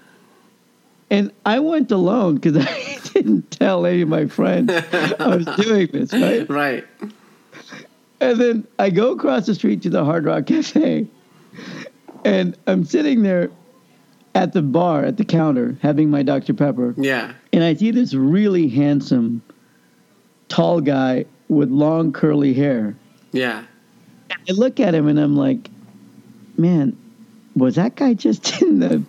And 1.10 1.32
I 1.46 1.58
went 1.60 1.90
alone 1.90 2.34
because 2.36 2.56
I 2.66 2.98
didn't 3.12 3.50
tell 3.50 3.86
any 3.86 4.02
of 4.02 4.08
my 4.08 4.26
friends 4.26 4.70
I 4.70 5.26
was 5.36 5.46
doing 5.56 5.88
this, 5.92 6.12
right? 6.12 6.48
right. 6.50 6.84
And 8.20 8.40
then 8.40 8.66
I 8.78 8.90
go 8.90 9.12
across 9.12 9.46
the 9.46 9.54
street 9.54 9.82
to 9.82 9.90
the 9.90 10.04
Hard 10.04 10.24
Rock 10.24 10.46
Cafe, 10.46 11.06
and 12.24 12.56
I'm 12.66 12.84
sitting 12.84 13.22
there 13.22 13.50
at 14.34 14.52
the 14.52 14.62
bar 14.62 15.04
at 15.04 15.16
the 15.16 15.24
counter 15.24 15.78
having 15.80 16.10
my 16.10 16.22
Dr. 16.22 16.52
Pepper, 16.52 16.94
Yeah. 16.98 17.32
and 17.52 17.62
I 17.64 17.74
see 17.74 17.90
this 17.92 18.14
really 18.14 18.68
handsome, 18.68 19.40
tall 20.48 20.80
guy 20.80 21.26
with 21.48 21.70
long 21.70 22.12
curly 22.12 22.54
hair. 22.54 22.96
Yeah. 23.32 23.64
I 24.30 24.52
look 24.52 24.80
at 24.80 24.94
him 24.94 25.08
and 25.08 25.18
I'm 25.18 25.36
like, 25.36 25.70
man, 26.56 26.96
was 27.56 27.74
that 27.76 27.96
guy 27.96 28.14
just 28.14 28.60
in 28.62 28.80
the 28.80 29.02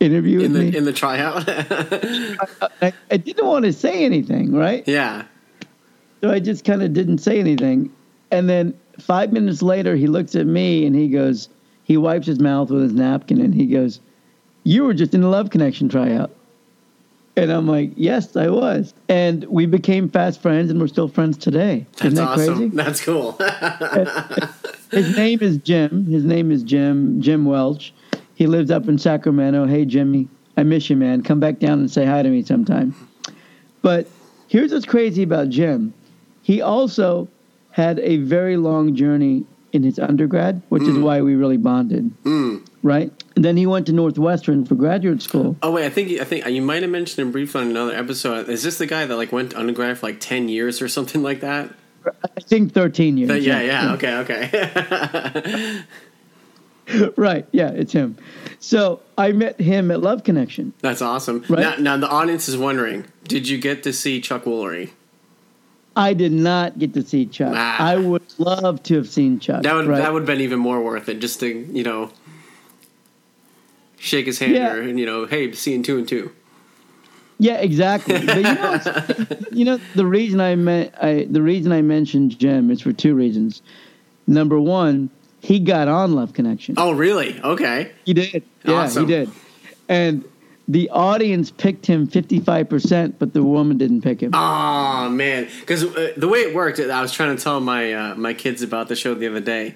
interview 0.00 0.40
In 0.40 0.52
with 0.52 0.62
the 0.62 0.70
me? 0.70 0.76
in 0.76 0.84
the 0.84 0.92
tryout. 0.92 1.44
I, 2.82 2.92
I 3.10 3.16
didn't 3.16 3.46
want 3.46 3.64
to 3.64 3.72
say 3.72 4.04
anything, 4.04 4.52
right? 4.54 4.86
yeah. 4.86 5.24
So 6.20 6.30
I 6.30 6.38
just 6.38 6.64
kind 6.64 6.82
of 6.82 6.92
didn't 6.92 7.18
say 7.18 7.40
anything. 7.40 7.90
And 8.30 8.48
then 8.48 8.78
five 9.00 9.32
minutes 9.32 9.60
later, 9.60 9.96
he 9.96 10.06
looks 10.06 10.36
at 10.36 10.46
me 10.46 10.86
and 10.86 10.94
he 10.94 11.08
goes, 11.08 11.48
he 11.82 11.96
wipes 11.96 12.28
his 12.28 12.38
mouth 12.38 12.70
with 12.70 12.82
his 12.84 12.92
napkin 12.92 13.40
and 13.40 13.52
he 13.52 13.66
goes, 13.66 13.98
You 14.62 14.84
were 14.84 14.94
just 14.94 15.14
in 15.14 15.20
the 15.20 15.28
Love 15.28 15.50
Connection 15.50 15.88
tryout. 15.88 16.30
And 17.36 17.50
I'm 17.50 17.66
like, 17.66 17.92
Yes, 17.96 18.36
I 18.36 18.48
was. 18.48 18.92
And 19.08 19.44
we 19.44 19.66
became 19.66 20.08
fast 20.10 20.40
friends 20.42 20.70
and 20.70 20.80
we're 20.80 20.86
still 20.88 21.08
friends 21.08 21.36
today. 21.38 21.86
That's 21.92 22.04
Isn't 22.12 22.14
that 22.16 22.28
awesome. 22.28 22.54
crazy? 22.56 22.68
That's 22.76 23.04
cool. 23.04 23.32
His 24.90 25.16
name 25.16 25.38
is 25.40 25.56
Jim. 25.58 26.04
His 26.06 26.24
name 26.24 26.50
is 26.50 26.62
Jim, 26.62 27.20
Jim 27.22 27.44
Welch. 27.46 27.94
He 28.34 28.46
lives 28.46 28.70
up 28.70 28.88
in 28.88 28.98
Sacramento. 28.98 29.66
Hey, 29.66 29.84
Jimmy, 29.86 30.28
I 30.56 30.62
miss 30.64 30.90
you, 30.90 30.96
man. 30.96 31.22
Come 31.22 31.40
back 31.40 31.58
down 31.58 31.78
and 31.78 31.90
say 31.90 32.04
hi 32.04 32.22
to 32.22 32.28
me 32.28 32.42
sometime. 32.42 32.94
But 33.80 34.06
here's 34.48 34.72
what's 34.72 34.84
crazy 34.84 35.22
about 35.22 35.48
Jim. 35.48 35.94
He 36.42 36.60
also 36.60 37.28
had 37.70 37.98
a 38.00 38.18
very 38.18 38.56
long 38.58 38.94
journey 38.94 39.44
in 39.72 39.82
his 39.82 39.98
undergrad, 39.98 40.60
which 40.68 40.82
is 40.82 40.98
why 40.98 41.22
we 41.22 41.34
really 41.34 41.56
bonded, 41.56 42.10
Mm. 42.24 42.66
right? 42.82 43.10
Then 43.34 43.56
he 43.56 43.66
went 43.66 43.86
to 43.86 43.92
Northwestern 43.92 44.64
for 44.64 44.74
graduate 44.74 45.22
school. 45.22 45.56
Oh 45.62 45.72
wait, 45.72 45.86
I 45.86 45.90
think 45.90 46.20
I 46.20 46.24
think 46.24 46.46
you 46.46 46.62
might 46.62 46.82
have 46.82 46.90
mentioned 46.90 47.18
him 47.18 47.32
briefly 47.32 47.62
on 47.62 47.70
another 47.70 47.94
episode. 47.94 48.48
Is 48.48 48.62
this 48.62 48.78
the 48.78 48.86
guy 48.86 49.06
that 49.06 49.16
like 49.16 49.32
went 49.32 49.54
undergrad 49.54 49.98
for 49.98 50.06
like 50.06 50.20
ten 50.20 50.48
years 50.48 50.82
or 50.82 50.88
something 50.88 51.22
like 51.22 51.40
that? 51.40 51.74
I 52.36 52.40
think 52.40 52.72
13 52.72 53.16
years. 53.16 53.28
But 53.28 53.42
yeah, 53.42 53.60
yeah, 53.60 53.92
okay, 53.94 54.16
okay. 54.16 55.84
right. 57.16 57.46
Yeah, 57.52 57.70
it's 57.70 57.92
him. 57.92 58.16
So 58.60 59.00
I 59.16 59.32
met 59.32 59.60
him 59.60 59.90
at 59.90 60.00
Love 60.00 60.24
Connection. 60.24 60.72
That's 60.80 61.02
awesome. 61.02 61.44
Right. 61.48 61.60
Now, 61.60 61.76
now 61.76 61.96
the 61.96 62.08
audience 62.08 62.48
is 62.48 62.56
wondering: 62.56 63.06
Did 63.24 63.48
you 63.48 63.58
get 63.58 63.82
to 63.84 63.92
see 63.92 64.20
Chuck 64.20 64.44
Woolery? 64.44 64.90
I 65.94 66.14
did 66.14 66.32
not 66.32 66.78
get 66.78 66.94
to 66.94 67.02
see 67.02 67.26
Chuck. 67.26 67.52
Ah. 67.54 67.76
I 67.78 67.96
would 67.96 68.22
love 68.38 68.82
to 68.84 68.96
have 68.96 69.08
seen 69.08 69.40
Chuck. 69.40 69.62
That 69.62 69.74
would 69.74 69.86
right? 69.86 69.98
that 69.98 70.12
would 70.12 70.20
have 70.20 70.26
been 70.26 70.40
even 70.40 70.58
more 70.58 70.80
worth 70.80 71.08
it, 71.08 71.20
just 71.20 71.40
to 71.40 71.48
you 71.48 71.82
know 71.82 72.10
shake 74.02 74.26
his 74.26 74.38
hand 74.38 74.52
Yeah. 74.54 74.72
or 74.74 74.82
you 74.82 75.06
know, 75.06 75.26
hey, 75.26 75.52
seeing 75.52 75.82
two 75.82 75.96
and 75.98 76.08
two. 76.08 76.32
Yeah, 77.38 77.54
exactly. 77.58 78.24
But 78.24 78.36
you 78.36 78.42
know, 78.42 79.36
you 79.52 79.64
know 79.64 79.80
the 79.94 80.06
reason 80.06 80.40
I 80.40 80.54
meant 80.56 80.94
I 81.00 81.26
the 81.30 81.42
reason 81.42 81.72
I 81.72 81.82
mentioned 81.82 82.38
Jim 82.38 82.70
is 82.70 82.80
for 82.80 82.92
two 82.92 83.14
reasons. 83.14 83.62
Number 84.26 84.60
one, 84.60 85.10
he 85.40 85.58
got 85.58 85.88
on 85.88 86.12
Love 86.14 86.32
Connection. 86.34 86.74
Oh, 86.78 86.92
really? 86.92 87.40
Okay. 87.42 87.90
He 88.04 88.14
did. 88.14 88.44
Yeah, 88.64 88.74
Awesome. 88.74 89.06
he 89.06 89.12
did. 89.12 89.30
And 89.88 90.24
the 90.68 90.88
audience 90.90 91.50
picked 91.50 91.86
him 91.86 92.06
fifty 92.06 92.38
five 92.38 92.68
percent, 92.68 93.18
but 93.18 93.32
the 93.32 93.42
woman 93.42 93.76
didn't 93.78 94.02
pick 94.02 94.20
him. 94.20 94.30
Oh 94.34 95.08
man, 95.08 95.48
because 95.60 95.82
uh, 95.84 96.12
the 96.16 96.28
way 96.28 96.40
it 96.40 96.54
worked, 96.54 96.78
I 96.78 97.00
was 97.02 97.12
trying 97.12 97.36
to 97.36 97.42
tell 97.42 97.58
my 97.60 97.92
uh, 97.92 98.14
my 98.14 98.34
kids 98.34 98.62
about 98.62 98.86
the 98.88 98.94
show 98.94 99.14
the 99.14 99.26
other 99.26 99.40
day. 99.40 99.74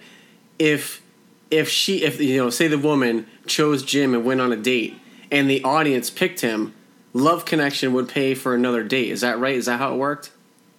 If 0.60 1.02
if 1.50 1.68
she 1.68 2.02
if 2.02 2.20
you 2.20 2.36
know 2.36 2.50
say 2.50 2.68
the 2.68 2.78
woman 2.78 3.26
chose 3.46 3.82
Jim 3.82 4.14
and 4.14 4.24
went 4.24 4.40
on 4.40 4.52
a 4.52 4.56
date, 4.56 4.98
and 5.30 5.48
the 5.48 5.62
audience 5.64 6.10
picked 6.10 6.40
him, 6.40 6.74
Love 7.12 7.44
Connection 7.44 7.92
would 7.92 8.08
pay 8.08 8.34
for 8.34 8.54
another 8.54 8.82
date. 8.82 9.10
Is 9.10 9.20
that 9.20 9.38
right? 9.38 9.54
Is 9.54 9.66
that 9.66 9.78
how 9.78 9.94
it 9.94 9.96
worked? 9.96 10.32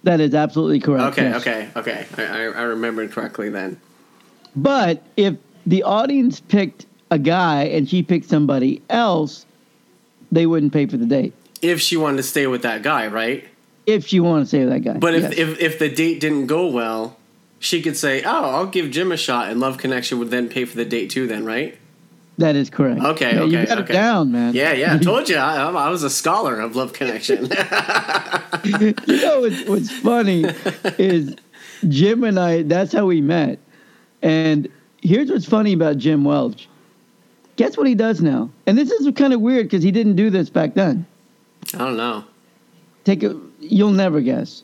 That 0.04 0.20
is 0.20 0.34
absolutely 0.34 0.80
correct. 0.80 1.18
Okay, 1.18 1.30
yes. 1.30 1.42
okay, 1.42 1.70
okay. 1.76 2.06
I, 2.18 2.44
I, 2.44 2.62
remembered 2.64 3.12
correctly 3.12 3.50
then. 3.50 3.82
But 4.56 5.04
if 5.18 5.36
the 5.66 5.84
audience 5.84 6.40
picked 6.40 6.86
a 7.10 7.18
guy 7.18 7.64
and 7.64 7.90
she 7.90 8.04
picked 8.04 8.30
somebody 8.30 8.82
else, 8.90 9.46
they 10.32 10.46
wouldn't 10.46 10.72
pay 10.72 10.86
for 10.86 10.98
the 10.98 11.06
date. 11.06 11.34
If 11.62 11.82
she 11.82 11.98
wanted 11.98 12.18
to 12.18 12.24
stay 12.24 12.48
with 12.48 12.62
that 12.62 12.84
guy, 12.84 13.08
right? 13.08 13.46
If 13.86 14.08
she 14.08 14.20
wanted 14.20 14.42
to 14.42 14.48
stay 14.48 14.60
with 14.66 14.70
that 14.70 14.84
guy. 14.84 14.98
But 15.00 15.16
if, 15.16 15.24
Yes. 15.24 15.34
if 15.36 15.60
if 15.60 15.80
the 15.80 15.90
date 15.90 16.20
didn't 16.20 16.46
go 16.46 16.68
well, 16.68 17.18
she 17.60 17.82
could 17.82 17.98
say, 17.98 18.24
"Oh, 18.24 18.52
I'll 18.52 18.68
give 18.68 18.92
Jim 18.92 19.12
a 19.12 19.18
shot," 19.18 19.50
and 19.50 19.60
Love 19.60 19.78
Connection 19.78 20.20
would 20.20 20.30
then 20.30 20.50
pay 20.50 20.66
for 20.66 20.78
the 20.78 20.86
date 20.86 21.10
too. 21.10 21.28
Then, 21.28 21.46
right? 21.46 21.78
that 22.38 22.56
is 22.56 22.70
correct. 22.70 23.02
Okay, 23.02 23.36
Yeah, 23.36 23.44
You 23.46 23.66
got 23.66 23.80
okay. 23.80 23.94
it 23.94 23.98
down, 23.98 24.32
man. 24.32 24.54
Yeah, 24.54 24.72
yeah. 24.74 24.94
I 24.94 24.98
told 25.12 25.28
you, 25.28 25.38
I, 25.38 25.70
I 25.70 25.90
was 25.90 26.04
a 26.04 26.10
scholar 26.10 26.60
of 26.60 26.76
Love 26.76 26.94
Connection. 26.94 27.46
you 28.64 28.94
know 29.08 29.42
what's, 29.42 29.64
what's 29.66 29.92
funny 29.92 30.46
is 31.00 31.36
Jim 31.88 32.24
and 32.24 32.40
I. 32.40 32.62
That's 32.62 32.94
how 32.94 33.06
we 33.08 33.22
met. 33.22 33.60
And 34.22 34.70
here's 35.02 35.32
what's 35.32 35.46
funny 35.46 35.74
about 35.74 35.98
Jim 35.98 36.24
Welch. 36.24 36.70
Guess 37.56 37.76
what 37.76 37.88
he 37.88 37.96
does 37.96 38.22
now? 38.22 38.52
And 38.68 38.78
this 38.78 38.92
is 38.92 39.12
kind 39.16 39.34
of 39.34 39.42
weird 39.42 39.66
because 39.66 39.82
he 39.82 39.92
didn't 39.92 40.16
do 40.16 40.30
this 40.30 40.50
back 40.50 40.76
then. 40.76 41.08
I 41.74 41.80
don't 41.80 41.98
know. 41.98 42.24
Take 43.04 43.24
a. 43.24 43.40
You'll 43.60 43.92
never 43.92 44.22
guess. 44.22 44.64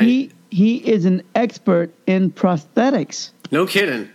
He 0.00 0.32
he 0.52 0.76
is 0.76 1.06
an 1.06 1.22
expert 1.34 1.90
in 2.06 2.30
prosthetics. 2.30 3.30
no 3.50 3.66
kidding. 3.66 4.08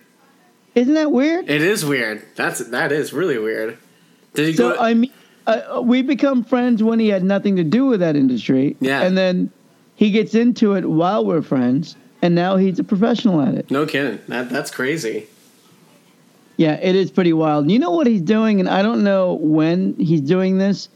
Isn't 0.76 0.94
that 0.94 1.12
weird? 1.12 1.50
It 1.50 1.64
is 1.64 1.84
weird. 1.84 2.24
That's 2.36 2.60
that 2.60 2.92
is 2.92 3.12
really 3.12 3.40
weird. 3.40 3.78
Did 4.36 4.48
he 4.50 4.54
So 4.54 4.74
go? 4.74 4.80
I 4.80 4.94
mean, 4.94 5.12
uh, 5.48 5.82
we 5.84 6.04
become 6.04 6.44
friends 6.44 6.84
when 6.84 7.00
he 7.00 7.08
had 7.08 7.24
nothing 7.24 7.56
to 7.56 7.64
do 7.64 7.88
with 7.88 8.00
that 8.02 8.16
industry. 8.16 8.78
Yeah. 8.80 9.02
And 9.02 9.18
then 9.18 9.50
he 9.96 10.12
gets 10.12 10.36
into 10.36 10.74
it 10.74 10.86
while 10.86 11.26
we're 11.26 11.42
friends, 11.42 11.96
and 12.22 12.36
now 12.36 12.58
he's 12.58 12.78
a 12.78 12.84
professional 12.84 13.42
at 13.42 13.56
it. 13.56 13.72
no 13.72 13.88
kidding. 13.88 14.20
That 14.28 14.50
that's 14.52 14.70
crazy. 14.70 15.26
Yeah, 16.58 16.74
it 16.82 16.96
is 16.96 17.10
pretty 17.12 17.34
wild. 17.34 17.70
You 17.72 17.80
know 17.80 17.92
what 17.92 18.06
he's 18.08 18.22
doing, 18.22 18.60
and 18.60 18.70
I 18.70 18.82
don't 18.84 19.04
know 19.04 19.34
when 19.34 19.96
he's 19.96 20.22
doing 20.22 20.58
this, 20.60 20.90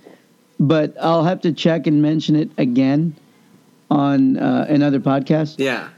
but 0.60 0.96
I'll 1.02 1.24
have 1.24 1.42
to 1.42 1.52
check 1.54 1.88
and 1.88 2.02
mention 2.02 2.36
it 2.36 2.50
again 2.58 3.16
on 3.92 4.38
uh, 4.38 4.66
another 4.70 5.00
podcast. 5.00 5.56
Yeah. 5.60 5.90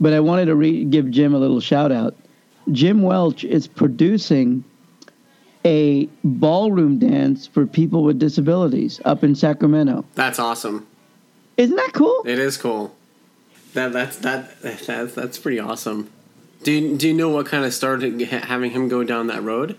But 0.00 0.12
I 0.12 0.20
wanted 0.20 0.46
to 0.46 0.56
re- 0.56 0.84
give 0.84 1.10
Jim 1.10 1.34
a 1.34 1.38
little 1.38 1.60
shout 1.60 1.92
out. 1.92 2.16
Jim 2.72 3.02
Welch 3.02 3.44
is 3.44 3.66
producing 3.66 4.64
a 5.64 6.08
ballroom 6.24 6.98
dance 6.98 7.46
for 7.46 7.66
people 7.66 8.02
with 8.02 8.18
disabilities 8.18 9.00
up 9.04 9.22
in 9.22 9.34
Sacramento. 9.34 10.04
That's 10.14 10.38
awesome. 10.38 10.86
Isn't 11.56 11.76
that 11.76 11.92
cool? 11.92 12.22
It 12.26 12.38
is 12.38 12.56
cool. 12.56 12.96
That 13.74 13.92
that's 13.92 14.16
that 14.18 14.60
that's 14.60 15.14
that's 15.14 15.38
pretty 15.38 15.60
awesome. 15.60 16.10
Do 16.62 16.72
you, 16.72 16.96
do 16.96 17.08
you 17.08 17.14
know 17.14 17.28
what 17.28 17.46
kind 17.46 17.64
of 17.64 17.72
started 17.72 18.20
having 18.20 18.72
him 18.72 18.88
go 18.88 19.04
down 19.04 19.28
that 19.28 19.42
road? 19.42 19.78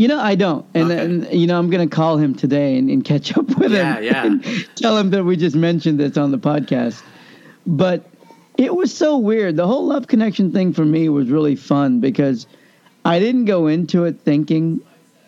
You 0.00 0.08
know, 0.08 0.18
I 0.18 0.34
don't. 0.34 0.64
And, 0.72 0.90
Okay. 0.90 1.04
and 1.04 1.26
you 1.30 1.46
know, 1.46 1.58
I'm 1.58 1.68
going 1.68 1.86
to 1.86 1.94
call 1.94 2.16
him 2.16 2.34
today 2.34 2.78
and, 2.78 2.88
and 2.88 3.04
catch 3.04 3.36
up 3.36 3.46
with 3.58 3.70
Yeah, 3.72 3.96
him. 3.96 4.04
yeah. 4.04 4.24
and 4.24 4.68
tell 4.74 4.96
him 4.96 5.10
that 5.10 5.24
we 5.24 5.36
just 5.36 5.54
mentioned 5.54 6.00
this 6.00 6.16
on 6.16 6.30
the 6.30 6.38
podcast. 6.38 7.02
But 7.66 8.06
it 8.56 8.74
was 8.74 8.94
so 8.96 9.18
weird. 9.18 9.56
The 9.56 9.66
whole 9.66 9.84
love 9.86 10.06
connection 10.06 10.52
thing 10.52 10.72
for 10.72 10.86
me 10.86 11.10
was 11.10 11.28
really 11.28 11.54
fun 11.54 12.00
because 12.00 12.46
I 13.04 13.18
didn't 13.18 13.44
go 13.44 13.66
into 13.66 14.04
it 14.06 14.18
thinking 14.22 14.80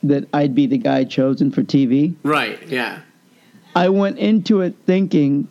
that 0.05 0.27
I'd 0.33 0.55
be 0.55 0.67
the 0.67 0.79
guy 0.79 1.05
chosen 1.05 1.51
for 1.51 1.63
TV. 1.63 2.15
Right. 2.23 2.59
Yeah. 2.67 3.01
I 3.77 3.91
went 3.91 4.19
into 4.19 4.63
it 4.63 4.75
thinking, 4.87 5.49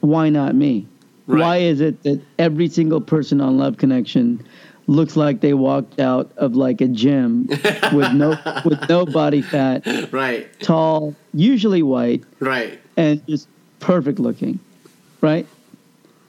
why 0.00 0.28
not 0.28 0.54
me? 0.54 0.86
Right. 1.26 1.40
Why 1.40 1.56
is 1.56 1.80
it 1.80 2.02
that 2.02 2.20
every 2.38 2.68
single 2.68 3.00
person 3.00 3.40
on 3.40 3.56
Love 3.56 3.78
Connection 3.78 4.46
looks 4.88 5.14
like 5.16 5.40
they 5.40 5.54
walked 5.54 6.00
out 6.00 6.32
of 6.36 6.56
like 6.56 6.80
a 6.80 6.88
gym 6.88 7.46
with 7.92 8.12
no 8.14 8.36
with 8.64 8.88
no 8.88 9.06
body 9.06 9.42
fat, 9.42 9.86
Right. 10.12 10.48
tall, 10.60 11.14
usually 11.32 11.82
white, 11.82 12.24
Right. 12.40 12.80
and 12.96 13.24
just 13.28 13.46
perfect 13.78 14.18
looking, 14.18 14.58
right? 15.20 15.46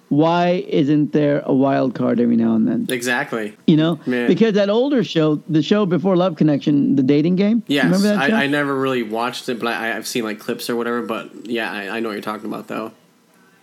Why 0.09 0.65
isn't 0.67 1.13
there 1.13 1.43
a 1.45 1.53
wild 1.53 1.93
card 1.93 2.19
every 2.19 2.35
now 2.35 2.55
and 2.55 2.67
then? 2.67 2.87
Exactly. 2.89 3.55
You 3.67 3.77
know, 3.77 3.99
Man. 4.07 4.27
because 4.27 4.55
that 4.55 4.67
older 4.67 5.03
show, 5.03 5.35
the 5.47 5.61
show 5.61 5.85
before 5.85 6.15
Love 6.17 6.35
Connection, 6.35 6.95
the 6.95 7.03
dating 7.03 7.35
game. 7.35 7.61
Yes. 7.67 7.85
remember 7.85 8.07
that? 8.07 8.33
I, 8.33 8.43
I 8.45 8.47
never 8.47 8.75
really 8.75 9.03
watched 9.03 9.47
it, 9.49 9.59
but 9.59 9.67
I, 9.67 9.95
I've 9.95 10.07
seen 10.07 10.23
like 10.23 10.39
clips 10.39 10.67
or 10.67 10.75
whatever. 10.75 11.03
But 11.03 11.45
yeah, 11.45 11.71
I, 11.71 11.97
I 11.97 11.99
know 11.99 12.09
what 12.09 12.13
you're 12.13 12.21
talking 12.23 12.47
about 12.47 12.67
though. 12.67 12.91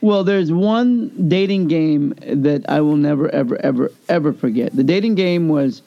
Well, 0.00 0.24
there's 0.24 0.52
one 0.52 1.28
dating 1.28 1.68
game 1.68 2.14
that 2.20 2.64
I 2.68 2.80
will 2.80 2.96
never, 2.96 3.28
ever, 3.30 3.56
ever, 3.64 3.90
ever 4.08 4.32
forget. 4.32 4.74
The 4.76 4.84
dating 4.84 5.14
game 5.14 5.48
was 5.48 5.82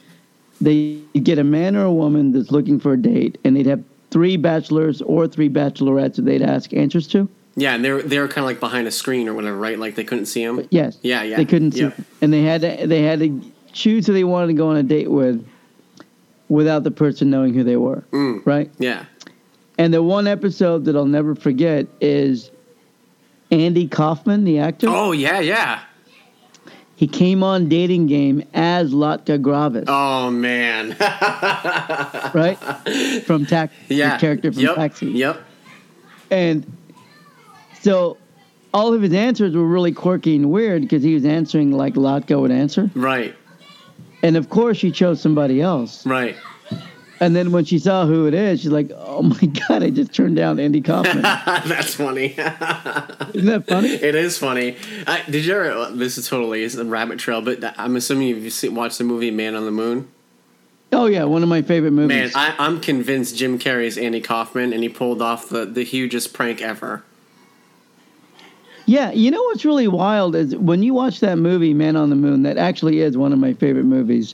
they 0.60 1.00
get 1.22 1.38
a 1.40 1.44
man 1.44 1.76
or 1.76 1.84
a 1.86 1.94
woman 1.94 2.32
that's 2.32 2.52
looking 2.52 2.80
for 2.80 2.94
a 2.94 2.98
date, 2.98 3.38
and 3.44 3.56
they'd 3.56 3.68
have 3.68 3.84
three 4.12 4.36
bachelors 4.38 5.02
or 5.04 5.28
three 5.28 5.50
bachelorettes 5.50 6.16
that 6.16 6.24
they'd 6.26 6.42
ask 6.42 6.74
answers 6.74 7.08
to. 7.10 7.30
Yeah, 7.56 7.76
and 7.76 7.84
they're 7.86 8.02
they're 8.02 8.28
kind 8.28 8.40
of 8.40 8.46
like 8.46 8.60
behind 8.60 8.88
a 8.88 8.92
screen 8.92 9.28
or 9.28 9.34
whatever, 9.34 9.58
right? 9.58 9.78
Like 9.78 9.96
they 9.96 10.04
couldn't 10.04 10.26
see 10.28 10.42
him. 10.44 10.68
Yes. 10.72 10.98
Yeah, 11.02 11.24
yeah. 11.24 11.38
They 11.38 11.46
couldn't 11.46 11.74
see, 11.74 11.82
Yep. 11.82 11.98
and 12.22 12.34
they 12.34 12.44
had 12.44 12.62
to, 12.62 12.88
they 12.88 13.04
had 13.04 13.20
to 13.20 13.42
choose 13.74 14.08
who 14.08 14.14
they 14.14 14.24
wanted 14.24 14.48
to 14.48 14.54
go 14.54 14.70
on 14.70 14.78
a 14.78 14.84
date 14.84 15.12
with, 15.12 15.46
without 16.48 16.84
the 16.84 16.92
person 16.92 17.30
knowing 17.30 17.54
who 17.54 17.64
they 17.64 17.76
were. 17.78 18.04
Mm. 18.12 18.46
Right. 18.46 18.72
Yeah. 18.80 19.06
And 19.78 19.94
the 19.94 20.02
one 20.04 20.26
episode 20.28 20.86
that 20.86 20.96
I'll 20.96 21.06
never 21.06 21.36
forget 21.36 21.88
is 22.02 22.50
Andy 23.52 23.88
Kaufman, 23.88 24.44
the 24.44 24.60
actor. 24.60 24.88
Oh 24.90 25.12
yeah, 25.12 25.40
yeah. 25.40 25.82
He 26.96 27.08
came 27.08 27.44
on 27.44 27.70
Dating 27.70 28.08
Game 28.08 28.44
as 28.54 28.92
Latka 28.92 29.42
Gravas, 29.42 29.86
Oh 29.88 30.30
man. 30.30 30.90
right? 32.34 32.58
From 33.24 33.46
Taxi, 33.46 33.96
yeah. 33.96 34.16
the 34.16 34.20
character 34.20 34.52
from 34.52 34.62
yep. 34.62 34.76
Taxi. 34.76 35.06
Yep. 35.06 35.42
And 36.30 36.78
so 37.80 38.18
all 38.74 38.94
of 38.94 39.02
his 39.02 39.14
answers 39.14 39.56
were 39.56 39.66
really 39.66 39.94
quirky 39.94 40.36
and 40.36 40.52
weird 40.52 40.82
because 40.82 41.02
he 41.02 41.14
was 41.14 41.26
answering 41.26 41.72
like 41.72 41.94
Latka 41.94 42.40
would 42.40 42.52
answer. 42.52 42.92
Right. 42.94 43.36
And 44.22 44.36
of 44.36 44.50
course, 44.50 44.78
she 44.78 44.92
chose 44.92 45.22
somebody 45.22 45.62
else. 45.62 46.06
Right. 46.06 46.36
And 47.22 47.36
then 47.36 47.52
when 47.52 47.66
she 47.66 47.80
saw 47.80 48.06
who 48.06 48.28
it 48.28 48.34
is, 48.34 48.62
she's 48.62 48.72
like, 48.72 48.92
"Oh 48.96 49.22
my 49.22 49.38
god, 49.68 49.84
I 49.84 49.90
just 49.90 50.14
turned 50.14 50.36
down 50.38 50.60
Andy 50.60 50.80
Kaufman." 50.82 51.22
That's 51.22 51.94
funny. 51.96 52.28
Isn't 52.38 53.46
that 53.46 53.66
funny? 53.68 53.90
It 53.90 54.16
is 54.16 54.38
funny. 54.38 54.78
I, 55.06 55.24
did 55.30 55.44
you 55.46 55.54
ever? 55.54 55.92
This 55.92 56.18
is 56.18 56.28
totally 56.30 56.64
it's 56.64 56.76
a 56.76 56.86
rabbit 56.86 57.20
trail, 57.20 57.42
but 57.42 57.62
I'm 57.78 57.96
assuming 57.98 58.30
you've 58.30 58.54
seen, 58.54 58.74
watched 58.74 58.98
the 59.00 59.04
movie 59.04 59.32
Man 59.32 59.56
on 59.56 59.66
the 59.66 59.72
Moon. 59.72 60.08
Oh 60.92 61.06
yeah, 61.08 61.26
one 61.26 61.44
of 61.44 61.50
my 61.50 61.62
favorite 61.62 61.92
Man, 61.92 62.08
movies. 62.08 62.34
I, 62.36 62.56
I'm 62.58 62.80
convinced 62.80 63.36
Jim 63.36 63.60
Carrey's 63.60 63.98
Andy 63.98 64.22
Kaufman, 64.22 64.72
and 64.74 64.82
he 64.82 64.90
pulled 64.90 65.22
off 65.22 65.50
the, 65.50 65.66
the 65.66 65.84
hugest 65.84 66.34
prank 66.34 66.62
ever. 66.62 67.04
yeah, 68.86 69.12
you 69.12 69.30
know 69.30 69.42
what's 69.44 69.64
really 69.66 69.88
wild 69.88 70.36
is 70.36 70.56
when 70.56 70.82
you 70.82 70.94
watch 70.96 71.20
that 71.20 71.38
movie, 71.38 71.74
Man 71.76 71.96
on 71.96 72.10
the 72.10 72.16
Moon. 72.16 72.44
That 72.44 72.58
actually 72.58 73.02
is 73.02 73.18
one 73.18 73.34
of 73.34 73.40
my 73.40 73.54
favorite 73.54 73.84
movies. 73.86 74.34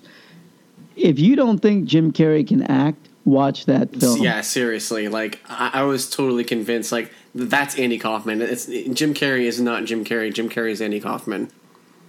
If 0.95 1.19
you 1.19 1.35
don't 1.35 1.59
think 1.59 1.85
Jim 1.85 2.11
Carrey 2.11 2.47
can 2.47 2.63
act, 2.63 3.09
watch 3.25 3.65
that 3.65 3.95
film. 3.95 4.21
Yeah, 4.21 4.41
seriously. 4.41 5.07
Like 5.07 5.39
I, 5.49 5.71
I 5.73 5.83
was 5.83 6.09
totally 6.09 6.43
convinced. 6.43 6.91
Like 6.91 7.11
that's 7.33 7.77
Andy 7.77 7.97
Kaufman. 7.97 8.41
It's 8.41 8.65
Jim 8.67 9.13
Carrey 9.13 9.41
is 9.45 9.59
not 9.59 9.85
Jim 9.85 10.05
Carrey. 10.05 10.33
Jim 10.33 10.49
Carrey 10.49 10.71
is 10.71 10.81
Andy 10.81 10.99
Kaufman. 10.99 11.49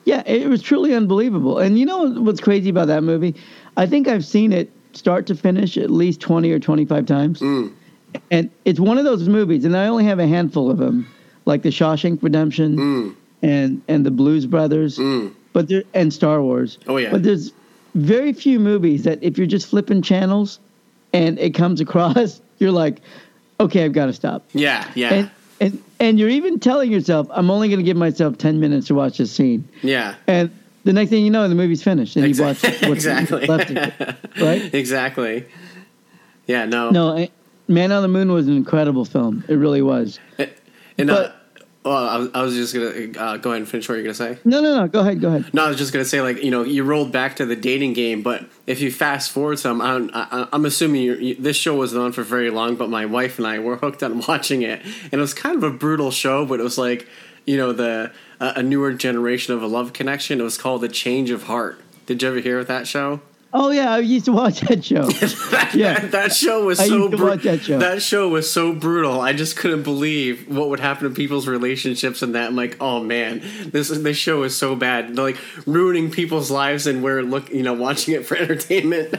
Yeah, 0.04 0.22
it 0.24 0.46
was 0.48 0.62
truly 0.62 0.94
unbelievable. 0.94 1.58
And 1.58 1.78
you 1.78 1.84
know 1.84 2.08
what's 2.20 2.40
crazy 2.40 2.70
about 2.70 2.86
that 2.86 3.02
movie? 3.02 3.34
I 3.76 3.86
think 3.86 4.06
I've 4.06 4.24
seen 4.24 4.52
it 4.52 4.70
start 4.92 5.26
to 5.26 5.34
finish 5.34 5.76
at 5.76 5.90
least 5.90 6.20
20 6.20 6.50
or 6.52 6.60
25 6.60 7.06
times. 7.06 7.40
Mm. 7.40 7.72
And 8.30 8.50
it's 8.64 8.78
one 8.80 8.98
of 8.98 9.04
those 9.04 9.28
movies, 9.28 9.64
and 9.64 9.76
I 9.76 9.88
only 9.88 10.04
have 10.04 10.20
a 10.20 10.26
handful 10.26 10.70
of 10.70 10.78
them, 10.78 11.06
like 11.44 11.62
The 11.62 11.68
Shawshank 11.70 12.22
Redemption 12.22 12.76
Mm. 12.76 13.16
and, 13.42 13.82
and 13.88 14.06
The 14.06 14.10
Blues 14.12 14.46
Brothers 14.46 14.96
Mm. 14.96 15.34
but 15.52 15.68
there, 15.68 15.82
and 15.92 16.14
Star 16.14 16.40
Wars. 16.40 16.78
Oh, 16.86 16.96
yeah. 16.98 17.10
But 17.10 17.24
there's 17.24 17.52
very 17.96 18.32
few 18.32 18.60
movies 18.60 19.04
that 19.04 19.18
if 19.22 19.36
you're 19.38 19.46
just 19.46 19.66
flipping 19.68 20.02
channels 20.02 20.58
and 21.12 21.38
it 21.38 21.50
comes 21.54 21.80
across, 21.86 22.40
you're 22.58 22.72
like, 22.72 23.00
okay, 23.60 23.84
I've 23.84 23.92
got 23.92 24.06
to 24.06 24.12
stop. 24.12 24.44
Yeah, 24.52 24.88
yeah, 24.94 25.14
And, 25.14 25.30
and, 25.60 25.82
and 25.98 26.18
you're 26.18 26.28
even 26.28 26.58
telling 26.60 26.92
yourself, 26.92 27.26
I'm 27.30 27.50
only 27.50 27.68
going 27.68 27.78
to 27.80 27.84
give 27.84 27.96
myself 27.96 28.36
10 28.38 28.60
minutes 28.60 28.86
to 28.88 28.94
watch 28.94 29.18
this 29.18 29.32
scene. 29.32 29.66
yeah. 29.82 30.14
And 30.26 30.50
the 30.84 30.92
next 30.92 31.10
thing 31.10 31.24
you 31.24 31.30
know, 31.30 31.48
the 31.48 31.54
movie's 31.56 31.82
finished, 31.82 32.14
and 32.16 32.24
you 32.36 32.42
watch 32.44 32.62
Exactly. 32.62 32.88
what's 32.88 33.04
exactly. 33.04 33.46
left 33.46 33.70
of 33.70 33.76
it, 33.76 34.40
right? 34.40 34.74
exactly. 34.74 35.44
Yeah. 36.46 36.64
No. 36.66 36.90
No, 36.90 37.26
Man 37.66 37.90
on 37.90 38.02
the 38.02 38.08
Moon 38.08 38.30
was 38.30 38.46
an 38.46 38.56
incredible 38.56 39.04
film. 39.04 39.42
It 39.48 39.54
really 39.54 39.82
was. 39.82 40.20
And 40.98 41.10
uh, 41.10 41.14
but- 41.14 41.45
well, 41.86 42.08
I 42.08 42.16
was, 42.16 42.30
I 42.34 42.42
was 42.42 42.54
just 42.54 42.74
gonna 42.74 43.16
uh, 43.16 43.36
go 43.36 43.50
ahead 43.50 43.62
and 43.62 43.68
finish 43.68 43.88
what 43.88 43.94
you're 43.94 44.02
gonna 44.02 44.14
say. 44.14 44.38
No, 44.44 44.60
no, 44.60 44.74
no. 44.76 44.88
Go 44.88 45.00
ahead. 45.00 45.20
Go 45.20 45.28
ahead. 45.28 45.54
No, 45.54 45.64
I 45.64 45.68
was 45.68 45.78
just 45.78 45.92
gonna 45.92 46.04
say 46.04 46.20
like 46.20 46.42
you 46.42 46.50
know 46.50 46.64
you 46.64 46.82
rolled 46.82 47.12
back 47.12 47.36
to 47.36 47.46
the 47.46 47.54
dating 47.54 47.92
game, 47.92 48.22
but 48.22 48.44
if 48.66 48.80
you 48.80 48.90
fast 48.90 49.30
forward 49.30 49.60
some, 49.60 49.80
I'm, 49.80 50.10
I, 50.12 50.48
I'm 50.52 50.64
assuming 50.64 51.02
you, 51.02 51.34
this 51.36 51.56
show 51.56 51.76
wasn't 51.76 52.02
on 52.02 52.10
for 52.10 52.24
very 52.24 52.50
long, 52.50 52.74
but 52.74 52.90
my 52.90 53.06
wife 53.06 53.38
and 53.38 53.46
I 53.46 53.60
were 53.60 53.76
hooked 53.82 54.02
on 54.02 54.20
watching 54.26 54.62
it, 54.62 54.82
and 54.84 55.14
it 55.14 55.18
was 55.18 55.32
kind 55.32 55.56
of 55.56 55.62
a 55.62 55.70
brutal 55.70 56.10
show, 56.10 56.44
but 56.44 56.58
it 56.58 56.64
was 56.64 56.76
like 56.76 57.06
you 57.44 57.56
know 57.56 57.72
the 57.72 58.12
uh, 58.40 58.54
a 58.56 58.62
newer 58.64 58.92
generation 58.92 59.54
of 59.54 59.62
a 59.62 59.68
love 59.68 59.92
connection. 59.92 60.40
It 60.40 60.44
was 60.44 60.58
called 60.58 60.80
The 60.80 60.88
Change 60.88 61.30
of 61.30 61.44
Heart. 61.44 61.80
Did 62.06 62.20
you 62.20 62.28
ever 62.28 62.40
hear 62.40 62.58
of 62.58 62.66
that 62.66 62.88
show? 62.88 63.20
Oh 63.52 63.70
yeah, 63.70 63.94
I 63.94 63.98
used 64.00 64.26
to 64.26 64.32
watch 64.32 64.60
that 64.62 64.84
show. 64.84 65.02
that, 65.50 65.70
Yeah. 65.74 65.98
that 66.08 66.34
show 66.34 66.64
was 66.66 66.78
I 66.78 66.88
so 66.88 67.08
bru- 67.08 67.36
that 67.36 67.62
show. 67.62 67.78
that 67.78 68.02
show 68.02 68.28
was 68.28 68.50
so 68.50 68.72
brutal. 68.74 69.20
I 69.20 69.32
just 69.32 69.56
couldn't 69.56 69.82
believe 69.82 70.46
what 70.48 70.68
would 70.68 70.80
happen 70.80 71.08
to 71.08 71.14
people's 71.14 71.46
relationships 71.48 72.20
and 72.22 72.34
that. 72.34 72.48
I'm 72.48 72.56
like, 72.56 72.76
oh 72.80 73.02
man, 73.02 73.40
this 73.70 73.88
this 73.88 74.16
show 74.16 74.42
is 74.42 74.54
so 74.54 74.76
bad. 74.76 75.16
They're 75.16 75.24
like 75.24 75.38
ruining 75.66 76.10
people's 76.10 76.50
lives, 76.50 76.86
and 76.86 77.02
we're 77.02 77.22
look, 77.22 77.48
you 77.50 77.62
know, 77.62 77.72
watching 77.74 78.14
it 78.14 78.26
for 78.26 78.36
entertainment. 78.44 79.14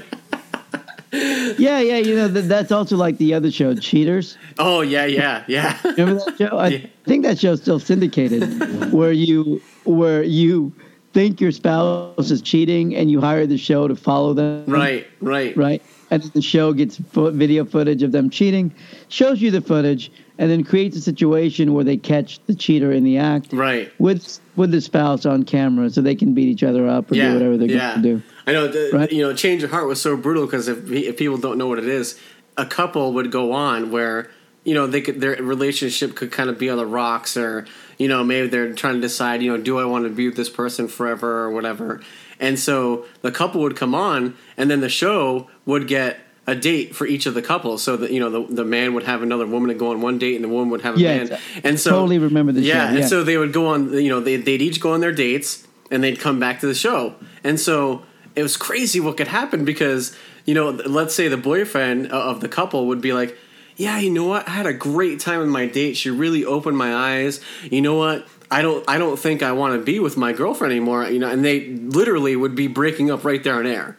yeah, 1.11 1.79
yeah. 1.79 1.97
You 1.97 2.15
know 2.15 2.27
that, 2.27 2.41
that's 2.43 2.71
also 2.71 2.97
like 2.97 3.17
the 3.17 3.33
other 3.33 3.49
show, 3.49 3.73
Cheaters. 3.75 4.37
oh 4.59 4.81
yeah, 4.81 5.05
yeah, 5.05 5.45
yeah. 5.47 5.79
Remember 5.83 6.15
that 6.25 6.37
show? 6.37 6.57
I 6.57 6.67
Yeah. 6.67 6.87
think 7.05 7.23
that 7.23 7.39
show's 7.39 7.61
still 7.61 7.79
syndicated, 7.79 8.91
where 8.91 9.13
you 9.13 9.61
where 9.85 10.21
you 10.21 10.73
think 11.17 11.41
your 11.41 11.51
spouse 11.51 12.29
is 12.29 12.43
cheating 12.43 12.95
and 12.95 13.09
you 13.09 13.19
hire 13.19 13.47
the 13.47 13.57
show 13.57 13.87
to 13.87 13.95
follow 13.95 14.35
them. 14.35 14.63
right, 14.67 15.07
right, 15.19 15.57
right? 15.57 15.81
And 16.11 16.21
the 16.21 16.43
show 16.43 16.73
gets 16.73 16.97
fo- 17.11 17.31
video 17.31 17.65
footage 17.65 18.03
of 18.03 18.11
them 18.11 18.29
cheating, 18.29 18.71
shows 19.09 19.41
you 19.41 19.49
the 19.49 19.59
footage, 19.59 20.11
and 20.37 20.51
then 20.51 20.63
creates 20.63 20.95
a 20.95 21.01
situation 21.01 21.73
where 21.73 21.83
they 21.83 21.97
catch 21.97 22.39
the 22.45 22.53
cheater 22.53 22.91
in 22.91 23.03
the 23.03 23.17
act 23.17 23.51
right. 23.51 23.91
with 23.99 24.39
with 24.55 24.69
the 24.69 24.79
spouse 24.79 25.25
on 25.25 25.41
camera, 25.41 25.89
so 25.89 26.01
they 26.01 26.13
can 26.13 26.35
beat 26.35 26.49
each 26.49 26.61
other 26.61 26.87
up 26.87 27.11
or 27.11 27.15
Yeah, 27.15 27.29
do 27.29 27.33
whatever 27.33 27.57
they're 27.57 27.67
yeah. 27.67 27.89
going 27.93 28.03
to 28.03 28.09
do. 28.17 28.23
I 28.45 28.51
know. 28.53 28.67
The, 28.67 28.91
Right? 28.93 29.11
You 29.11 29.23
know, 29.23 29.33
Change 29.33 29.63
of 29.63 29.71
Heart 29.71 29.87
was 29.87 29.99
so 29.99 30.15
brutal 30.15 30.45
because 30.45 30.67
if, 30.67 30.89
if 30.91 31.17
people 31.17 31.37
don't 31.37 31.57
know 31.57 31.67
what 31.67 31.79
it 31.79 31.87
is, 31.87 32.19
a 32.57 32.65
couple 32.67 33.13
would 33.13 33.31
go 33.31 33.53
on 33.53 33.89
where 33.89 34.29
you 34.63 34.75
know 34.75 34.85
they 34.85 35.01
could 35.01 35.19
their 35.19 35.41
relationship 35.41 36.13
could 36.13 36.31
kind 36.31 36.49
of 36.51 36.59
be 36.59 36.69
on 36.69 36.77
the 36.77 36.85
rocks, 36.85 37.35
or 37.35 37.65
you 37.97 38.07
know 38.07 38.23
maybe 38.23 38.47
they're 38.47 38.73
trying 38.73 38.95
to 38.95 39.01
decide, 39.01 39.41
you 39.41 39.55
know, 39.55 39.61
do 39.61 39.79
I 39.79 39.85
want 39.85 40.05
to 40.05 40.09
be 40.09 40.27
with 40.27 40.37
this 40.37 40.49
person 40.49 40.87
forever 40.87 41.43
or 41.43 41.51
whatever. 41.51 42.01
And 42.39 42.59
so 42.59 43.05
the 43.21 43.31
couple 43.31 43.61
would 43.61 43.75
come 43.75 43.95
on, 43.95 44.35
and 44.57 44.69
then 44.69 44.81
the 44.81 44.89
show 44.89 45.49
would 45.65 45.87
get 45.87 46.19
a 46.45 46.55
date 46.55 46.95
for 46.95 47.05
each 47.05 47.25
of 47.25 47.33
the 47.33 47.41
couples. 47.41 47.83
So 47.83 47.97
that 47.97 48.11
you 48.11 48.19
know 48.19 48.29
the, 48.29 48.53
the 48.53 48.65
man 48.65 48.93
would 48.93 49.03
have 49.03 49.21
another 49.21 49.45
woman 49.45 49.69
to 49.69 49.75
go 49.75 49.91
on 49.91 50.01
one 50.01 50.17
date, 50.17 50.35
and 50.35 50.43
the 50.43 50.49
woman 50.49 50.69
would 50.69 50.81
have 50.81 50.95
a 50.95 50.99
Yes, 50.99 51.29
man. 51.29 51.39
And 51.63 51.79
so 51.79 51.91
totally 51.91 52.19
remember 52.19 52.51
the 52.51 52.61
show, 52.61 52.67
yeah, 52.67 52.93
and 52.93 53.05
so 53.05 53.23
they 53.23 53.37
would 53.37 53.53
go 53.53 53.67
on. 53.67 53.93
You 53.93 54.09
know, 54.09 54.19
they, 54.19 54.37
they'd 54.37 54.61
each 54.61 54.79
go 54.79 54.93
on 54.93 55.01
their 55.01 55.11
dates, 55.11 55.67
and 55.91 56.03
they'd 56.03 56.19
come 56.19 56.39
back 56.39 56.59
to 56.61 56.67
the 56.67 56.75
show. 56.75 57.15
And 57.43 57.59
so 57.59 58.03
it 58.35 58.43
was 58.43 58.55
crazy 58.55 58.99
what 58.99 59.17
could 59.17 59.27
happen 59.27 59.65
because 59.65 60.15
you 60.47 60.53
know, 60.53 60.69
let's 60.69 61.13
say 61.13 61.27
the 61.27 61.37
boyfriend 61.37 62.07
of 62.07 62.39
the 62.39 62.47
couple 62.47 62.87
would 62.87 63.01
be 63.01 63.11
like, 63.13 63.37
"Yeah, 63.77 63.97
you 63.99 64.09
know 64.09 64.25
what? 64.25 64.47
I 64.47 64.51
had 64.51 64.65
a 64.65 64.73
great 64.73 65.19
time 65.21 65.39
with 65.39 65.49
my 65.49 65.65
date. 65.65 65.95
She 65.95 66.09
really 66.09 66.43
opened 66.43 66.77
my 66.77 66.93
eyes. 66.93 67.39
You 67.63 67.81
know 67.81 67.95
what? 67.95 68.27
I 68.51 68.61
don't 68.61 68.83
I 68.87 68.97
don't 68.97 69.17
think 69.17 69.41
I 69.41 69.53
want 69.53 69.79
to 69.79 69.83
be 69.83 69.99
with 69.99 70.17
my 70.17 70.33
girlfriend 70.33 70.71
anymore." 70.71 71.05
You 71.05 71.19
know, 71.19 71.29
and 71.29 71.45
they 71.45 71.67
literally 71.67 72.35
would 72.35 72.55
be 72.55 72.67
breaking 72.67 73.09
up 73.09 73.23
right 73.23 73.43
there 73.43 73.59
and 73.59 73.67
there. 73.67 73.97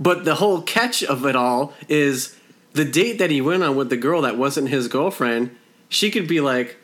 But 0.00 0.24
the 0.24 0.36
whole 0.36 0.62
catch 0.62 1.02
of 1.02 1.26
it 1.26 1.36
all 1.36 1.74
is 1.88 2.36
the 2.72 2.84
date 2.84 3.18
that 3.18 3.30
he 3.30 3.40
went 3.40 3.62
on 3.62 3.76
with 3.76 3.90
the 3.90 3.96
girl 3.96 4.22
that 4.22 4.38
wasn't 4.38 4.68
his 4.68 4.88
girlfriend. 4.88 5.54
She 5.88 6.10
could 6.10 6.28
be 6.28 6.40
like, 6.40 6.76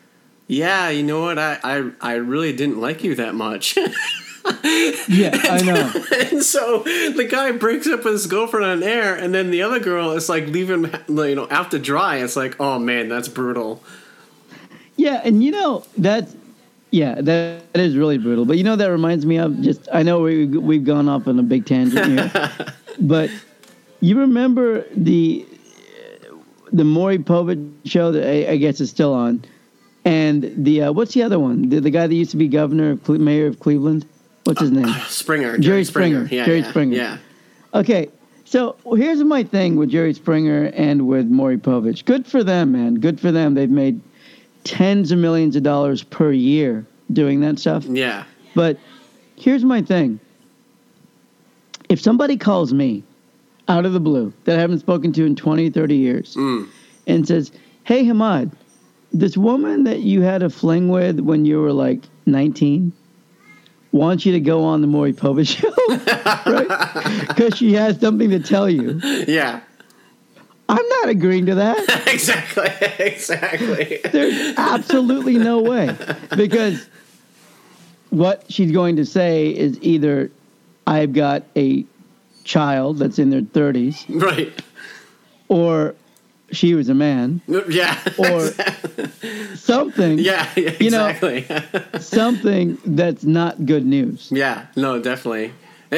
"Yeah, 0.47 0.89
you 0.89 1.03
know 1.03 1.21
what? 1.21 1.39
I 1.39 1.59
I, 1.63 1.91
I 2.01 2.15
really 2.15 2.53
didn't 2.53 2.81
like 2.81 3.05
you 3.05 3.15
that 3.15 3.35
much." 3.35 3.79
Yeah, 5.09 5.31
I 5.45 5.63
know. 5.65 5.93
and 6.31 6.43
so 6.43 6.83
the 6.83 7.27
guy 7.29 7.53
breaks 7.53 7.87
up 7.87 8.05
with 8.05 8.15
his 8.15 8.27
girlfriend 8.27 8.67
on 8.67 8.83
air, 8.83 9.15
and 9.15 9.35
then 9.35 9.51
the 9.51 9.63
other 9.63 9.81
girl 9.81 10.13
is 10.13 10.29
like 10.29 10.47
leaving, 10.49 10.93
you 11.09 11.35
know, 11.35 11.49
out 11.51 11.71
to 11.71 11.79
dry. 11.79 12.17
It's 12.17 12.37
like, 12.37 12.61
oh 12.61 12.79
man, 12.79 13.09
that's 13.09 13.29
brutal. 13.29 13.83
Yeah, 14.97 15.21
and 15.25 15.43
you 15.43 15.51
know 15.51 15.85
that's 15.97 16.35
yeah, 16.91 17.17
that, 17.17 17.73
that 17.73 17.81
is 17.81 17.97
really 17.97 18.19
brutal. 18.19 18.45
But 18.45 18.57
you 18.57 18.65
know 18.65 18.77
that 18.77 18.87
reminds 18.87 19.27
me 19.27 19.39
of 19.39 19.61
just 19.61 19.89
I 19.93 20.03
know 20.03 20.21
we 20.21 20.47
we've 20.47 20.85
gone 20.85 21.09
off 21.09 21.27
on 21.27 21.39
a 21.39 21.43
big 21.43 21.67
tangent 21.67 22.07
here, 22.07 22.53
but 23.01 23.31
you 24.01 24.19
remember 24.19 24.85
the 24.95 25.47
the 26.73 26.85
Maury 26.85 27.19
Povich 27.19 27.73
show 27.85 28.13
that 28.13 28.29
I, 28.29 28.53
I 28.53 28.57
guess 28.57 28.81
is 28.81 28.91
still 28.91 29.13
on, 29.15 29.45
and 30.05 30.53
the 30.57 30.83
uh, 30.83 30.93
what's 30.93 31.15
the 31.15 31.23
other 31.23 31.39
one? 31.39 31.69
The, 31.69 31.81
the 31.81 31.91
guy 31.91 32.07
that 32.07 32.15
used 32.15 32.31
to 32.33 32.37
be 32.37 32.49
governor 32.49 32.93
of 32.93 33.05
Cle- 33.05 33.19
mayor 33.19 33.47
of 33.47 33.59
Cleveland. 33.61 34.07
What's 34.45 34.61
his 34.61 34.71
name? 34.71 34.87
Springer, 35.09 35.59
Jerry 35.59 35.85
Springer. 35.85 36.27
Yeah, 36.31 36.45
Jerry 36.45 36.61
yeah, 36.61 36.71
Springer. 36.71 36.97
Yeah, 36.97 37.19
Okay, 37.75 38.09
so 38.45 38.77
here's 38.97 39.23
my 39.25 39.43
thing 39.43 39.77
with 39.77 39.91
Jerry 39.91 40.15
Springer 40.15 40.67
and 40.75 41.09
with 41.09 41.27
Maury 41.27 41.59
Povich. 41.59 42.05
Good 42.05 42.27
for 42.27 42.45
them, 42.45 42.73
man. 42.73 42.95
Good 42.95 43.19
for 43.19 43.33
them. 43.33 43.55
They've 43.55 43.71
made 43.71 44.01
tens 44.63 45.11
of 45.11 45.19
millions 45.19 45.57
of 45.57 45.63
dollars 45.63 46.05
per 46.05 46.31
year 46.31 46.87
doing 47.13 47.41
that 47.41 47.59
stuff. 47.59 47.85
yeah, 47.85 48.25
But 48.55 48.79
here's 49.37 49.65
my 49.65 49.83
thing. 49.83 50.21
If 51.89 52.01
somebody 52.01 52.37
calls 52.37 52.73
me 52.73 53.03
out 53.69 53.87
of 53.87 53.93
the 53.93 54.01
blue 54.01 54.33
that 54.45 54.57
I 54.57 54.61
haven't 54.61 54.81
spoken 54.81 55.13
to 55.15 55.25
in 55.25 55.37
20, 55.37 55.71
30 55.71 55.97
years 55.97 56.35
mm. 56.37 56.69
and 57.07 57.27
says, 57.27 57.51
Hey, 57.85 58.05
Hamad, 58.05 58.53
this 59.13 59.37
woman 59.37 59.85
that 59.85 60.01
you 60.01 60.23
had 60.23 60.43
a 60.43 60.51
fling 60.51 60.89
with 60.89 61.21
when 61.21 61.45
you 61.45 61.61
were 61.61 61.73
like 61.73 62.03
19 62.27 62.93
wants 63.95 64.27
you 64.27 64.33
to 64.33 64.41
go 64.41 64.65
on 64.65 64.81
the 64.81 64.87
Maury 64.89 65.13
Povich 65.13 65.57
show, 65.57 65.71
right? 66.51 67.29
Because 67.29 67.57
she 67.57 67.73
has 67.75 68.01
something 68.01 68.29
to 68.31 68.41
tell 68.41 68.69
you. 68.69 68.99
yeah, 69.29 69.61
I'm 70.69 70.89
not 70.89 71.09
agreeing 71.09 71.47
to 71.47 71.55
that. 71.55 71.79
exactly, 72.13 72.69
exactly. 72.99 74.01
There's 74.11 74.55
absolutely 74.59 75.39
no 75.39 75.61
way. 75.61 75.97
Because 76.37 76.89
what 78.11 78.45
she's 78.51 78.73
going 78.73 78.97
to 78.97 79.07
say 79.07 79.49
is 79.55 79.79
either 79.81 80.31
I've 80.87 81.13
got 81.13 81.45
a 81.57 81.85
child 82.45 82.99
that's 82.99 83.19
in 83.19 83.31
their 83.31 83.43
30s, 83.43 84.05
Right. 84.09 84.53
or 85.49 85.95
she 86.55 86.75
was 86.75 86.89
a 86.89 86.95
man, 86.95 87.41
Yeah. 87.69 87.99
or 88.19 88.51
something, 89.57 90.19
yeah, 90.19 90.49
yeah, 90.57 90.73
You 90.81 90.91
know- 90.91 91.07
exactly. 91.09 91.47
something 92.01 92.79
that's 92.85 93.25
not 93.25 93.65
good 93.67 93.85
news. 93.87 94.29
yeah, 94.33 94.67
no, 94.77 95.01
definitely. 95.01 95.53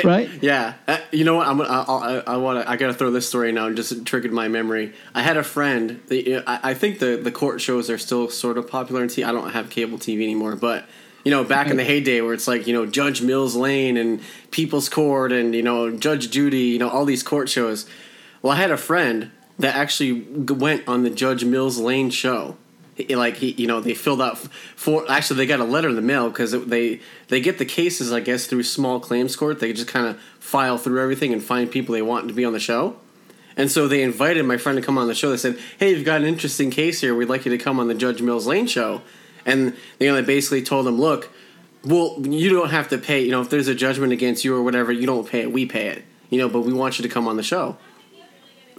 Right? 0.05 0.29
Yeah. 0.43 0.75
Uh, 0.87 0.99
you 1.11 1.25
know 1.25 1.37
what? 1.37 1.47
I'm. 1.49 1.57
gonna- 1.57 1.71
I, 1.71 1.83
I, 1.83 2.35
I 2.35 2.37
want 2.37 2.63
to. 2.63 2.71
I 2.71 2.77
gotta 2.77 2.93
throw 2.93 3.11
this 3.11 3.27
story 3.27 3.51
now. 3.51 3.69
It 3.69 3.77
Just 3.77 4.05
triggered 4.05 4.31
my 4.33 4.47
memory. 4.47 4.93
I 5.15 5.23
had 5.23 5.39
a 5.39 5.43
friend. 5.43 6.03
the- 6.09 6.43
I, 6.47 6.71
I 6.71 6.75
think 6.75 6.99
the 6.99 7.17
the 7.17 7.33
court 7.33 7.63
shows 7.63 7.89
are 7.89 7.97
still 7.97 8.29
sort 8.29 8.59
of 8.59 8.69
popular 8.69 9.03
in 9.03 9.09
TV. 9.09 9.25
I 9.27 9.33
don't 9.33 9.53
have 9.53 9.71
cable 9.71 9.97
TV 9.97 10.23
anymore, 10.25 10.55
but 10.55 10.85
you 11.25 11.31
know, 11.31 11.45
back 11.45 11.69
in 11.69 11.79
the 11.79 11.85
heyday 11.85 12.21
where 12.21 12.35
it's 12.35 12.47
like 12.47 12.67
you 12.67 12.75
know 12.75 12.85
Judge 12.85 13.23
Mills 13.23 13.57
Lane 13.57 13.97
and 13.97 14.21
People's 14.51 14.91
Court 14.91 15.33
and 15.33 15.55
you 15.55 15.63
know 15.63 15.91
Judge 15.97 16.31
Judy, 16.31 16.59
you 16.65 16.79
know 16.79 16.91
all 16.91 17.07
these 17.07 17.23
court 17.23 17.49
shows. 17.49 17.89
Well, 18.43 18.53
I 18.53 18.57
had 18.57 18.71
a 18.71 18.77
friend 18.77 19.31
that 19.59 19.75
actually 19.75 20.23
went 20.23 20.87
on 20.87 21.03
the 21.03 21.11
Judge 21.11 21.45
Mills 21.45 21.79
Lane 21.79 22.11
show. 22.11 22.57
Like 23.11 23.37
he, 23.37 23.53
you 23.53 23.67
know, 23.67 23.81
they 23.81 23.95
filled 23.95 24.23
out 24.23 24.39
for. 24.75 25.11
Actually, 25.11 25.37
they 25.37 25.47
got 25.47 25.61
a 25.61 25.65
letter 25.65 25.89
in 25.89 25.97
the 25.97 26.03
mail 26.03 26.31
because 26.31 26.53
they 26.53 27.01
they 27.29 27.41
get 27.43 27.59
the 27.59 27.67
cases, 27.67 28.11
I 28.11 28.21
guess, 28.21 28.47
through 28.47 28.63
small 28.63 29.01
claims 29.01 29.37
court. 29.37 29.61
They 29.61 29.75
just 29.75 29.89
kind 29.89 30.07
of 30.07 30.19
file 30.41 30.79
through 30.79 31.03
everything 31.03 31.33
and 31.35 31.43
find 31.43 31.71
people 31.71 31.93
they 31.93 32.01
want 32.01 32.27
to 32.29 32.35
be 32.35 32.45
on 32.45 32.55
the 32.55 32.61
show. 32.61 32.97
And 33.55 33.71
so 33.71 33.87
they 33.87 34.03
invited 34.03 34.45
my 34.47 34.57
friend 34.57 34.77
to 34.77 34.83
come 34.85 34.97
on 34.97 35.09
the 35.09 35.15
show. 35.15 35.31
They 35.31 35.37
said, 35.37 35.59
"Hey, 35.79 35.91
you've 35.91 36.07
got 36.07 36.23
an 36.23 36.27
interesting 36.27 36.71
case 36.71 37.03
here. 37.03 37.15
We'd 37.15 37.29
like 37.29 37.45
you 37.45 37.51
to 37.51 37.59
come 37.59 37.79
on 37.79 37.89
the 37.89 37.95
Judge 37.95 38.23
Mills 38.23 38.47
Lane 38.47 38.67
show." 38.67 39.03
And 39.45 39.77
you 40.01 40.09
know, 40.09 40.15
they 40.15 40.23
basically 40.23 40.63
told 40.63 40.87
him, 40.87 40.99
"Look, 40.99 41.29
well, 41.85 42.17
you 42.23 42.49
don't 42.49 42.71
have 42.71 42.89
to 42.89 42.99
pay. 42.99 43.23
You 43.23 43.31
know, 43.31 43.43
if 43.43 43.51
there's 43.51 43.69
a 43.69 43.75
judgment 43.75 44.15
against 44.15 44.43
you 44.43 44.55
or 44.55 44.63
whatever, 44.63 44.91
you 44.91 45.07
don't 45.07 45.29
pay 45.29 45.41
it. 45.41 45.53
We 45.53 45.67
pay 45.67 45.89
it. 45.89 46.03
You 46.31 46.39
know, 46.39 46.49
but 46.49 46.63
we 46.63 46.73
want 46.73 46.99
you 46.99 47.03
to 47.03 47.11
come 47.11 47.29
on 47.29 47.37
the 47.37 47.43
show." 47.43 47.77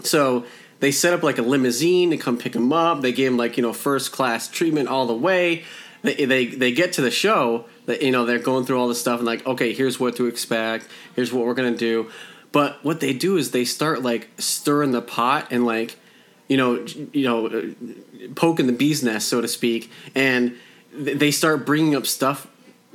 So 0.03 0.45
they 0.79 0.91
set 0.91 1.13
up 1.13 1.23
like 1.23 1.37
a 1.37 1.41
limousine 1.41 2.09
to 2.11 2.17
come 2.17 2.37
pick 2.37 2.55
him 2.55 2.71
up. 2.71 3.01
They 3.01 3.11
gave 3.11 3.31
him 3.31 3.37
like 3.37 3.57
you 3.57 3.63
know 3.63 3.73
first 3.73 4.11
class 4.11 4.47
treatment 4.47 4.87
all 4.89 5.05
the 5.07 5.15
way. 5.15 5.63
They 6.03 6.25
they, 6.25 6.45
they 6.45 6.71
get 6.71 6.93
to 6.93 7.01
the 7.01 7.11
show. 7.11 7.65
That 7.87 8.01
you 8.01 8.11
know 8.11 8.25
they're 8.25 8.39
going 8.39 8.65
through 8.65 8.79
all 8.79 8.87
this 8.87 8.99
stuff 8.99 9.19
and 9.19 9.25
like 9.25 9.45
okay, 9.47 9.73
here's 9.73 9.99
what 9.99 10.15
to 10.17 10.27
expect. 10.27 10.87
Here's 11.15 11.31
what 11.33 11.45
we're 11.45 11.53
gonna 11.53 11.75
do. 11.77 12.11
But 12.51 12.83
what 12.83 12.99
they 12.99 13.13
do 13.13 13.37
is 13.37 13.51
they 13.51 13.65
start 13.65 14.03
like 14.03 14.29
stirring 14.37 14.91
the 14.91 15.01
pot 15.01 15.47
and 15.51 15.65
like 15.65 15.95
you 16.47 16.57
know 16.57 16.85
you 17.13 17.23
know 17.25 17.73
poking 18.35 18.67
the 18.67 18.73
bee's 18.73 19.03
nest 19.03 19.27
so 19.27 19.41
to 19.41 19.47
speak, 19.47 19.91
and 20.15 20.55
they 20.93 21.31
start 21.31 21.65
bringing 21.65 21.95
up 21.95 22.05
stuff 22.07 22.47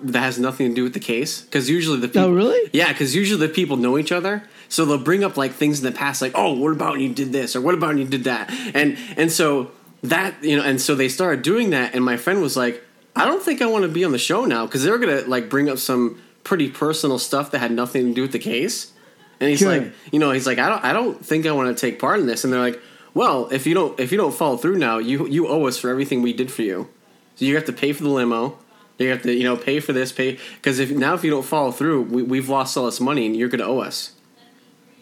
that 0.04 0.18
has 0.20 0.38
nothing 0.38 0.68
to 0.70 0.74
do 0.74 0.82
with 0.82 0.94
the 0.94 1.00
case 1.00 1.42
because 1.42 1.70
usually 1.70 2.00
the 2.00 2.08
people 2.08 2.22
Oh, 2.24 2.32
really? 2.32 2.70
yeah, 2.72 2.88
because 2.92 3.14
usually 3.14 3.46
the 3.46 3.52
people 3.52 3.76
know 3.76 3.96
each 3.98 4.10
other, 4.10 4.48
so 4.72 4.84
they'll 4.86 4.96
bring 4.98 5.22
up 5.22 5.36
like 5.36 5.52
things 5.52 5.80
in 5.80 5.84
the 5.84 5.92
past, 5.92 6.22
like, 6.22 6.32
"Oh, 6.34 6.52
what 6.54 6.72
about 6.72 6.92
when 6.92 7.00
you 7.00 7.12
did 7.12 7.30
this?" 7.32 7.54
or 7.54 7.60
"What 7.60 7.74
about 7.74 7.88
when 7.88 7.98
you 7.98 8.06
did 8.06 8.24
that?" 8.24 8.50
and 8.74 8.96
and 9.16 9.30
so 9.30 9.70
that 10.02 10.42
you 10.42 10.56
know, 10.56 10.62
and 10.64 10.80
so 10.80 10.94
they 10.94 11.08
started 11.08 11.42
doing 11.42 11.70
that, 11.70 11.94
and 11.94 12.02
my 12.04 12.16
friend 12.16 12.40
was 12.40 12.56
like, 12.56 12.82
"I 13.14 13.24
don't 13.26 13.42
think 13.42 13.60
I 13.62 13.66
want 13.66 13.82
to 13.84 13.88
be 13.88 14.04
on 14.04 14.12
the 14.12 14.18
show 14.18 14.44
now," 14.46 14.64
because 14.66 14.82
they 14.82 14.90
were 14.90 14.98
gonna 14.98 15.22
like 15.26 15.48
bring 15.50 15.68
up 15.68 15.78
some 15.78 16.18
pretty 16.42 16.68
personal 16.70 17.18
stuff 17.18 17.50
that 17.52 17.58
had 17.58 17.70
nothing 17.70 18.08
to 18.08 18.14
do 18.14 18.22
with 18.22 18.32
the 18.32 18.38
case, 18.38 18.92
and 19.40 19.50
he's 19.50 19.60
Sure. 19.60 19.68
like, 19.72 19.92
you 20.10 20.18
know, 20.18 20.30
he's 20.32 20.46
like, 20.46 20.58
"I 20.58 20.68
don't, 20.70 20.82
I 20.84 20.92
don't 20.92 21.24
think 21.24 21.46
I 21.46 21.52
want 21.52 21.68
to 21.76 21.80
take 21.80 21.98
part 22.00 22.18
in 22.18 22.26
this," 22.26 22.42
and 22.44 22.52
they're 22.52 22.60
like, 22.60 22.80
"Well, 23.14 23.48
if 23.52 23.66
you 23.66 23.74
don't, 23.74 24.00
if 24.00 24.10
you 24.10 24.16
don't 24.18 24.34
follow 24.34 24.56
through 24.56 24.78
now, 24.78 24.96
you 24.98 25.26
you 25.28 25.46
owe 25.48 25.66
us 25.66 25.76
for 25.78 25.90
everything 25.90 26.22
we 26.22 26.32
did 26.32 26.50
for 26.50 26.62
you, 26.62 26.88
so 27.36 27.44
you 27.44 27.54
have 27.56 27.66
to 27.66 27.72
pay 27.74 27.92
for 27.92 28.02
the 28.04 28.08
limo." 28.10 28.56
You 28.98 29.08
have 29.08 29.22
to, 29.22 29.32
you 29.32 29.42
know, 29.42 29.56
pay 29.56 29.80
for 29.80 29.92
this, 29.92 30.12
pay 30.12 30.38
because 30.56 30.78
if 30.78 30.90
now 30.92 31.14
if 31.14 31.24
you 31.24 31.30
don't 31.30 31.44
follow 31.44 31.72
through, 31.72 32.02
we, 32.02 32.22
we've 32.22 32.48
lost 32.48 32.76
all 32.76 32.84
this 32.86 33.00
money, 33.00 33.26
and 33.26 33.34
you're 33.36 33.48
going 33.48 33.58
to 33.58 33.66
owe 33.66 33.80
us. 33.80 34.12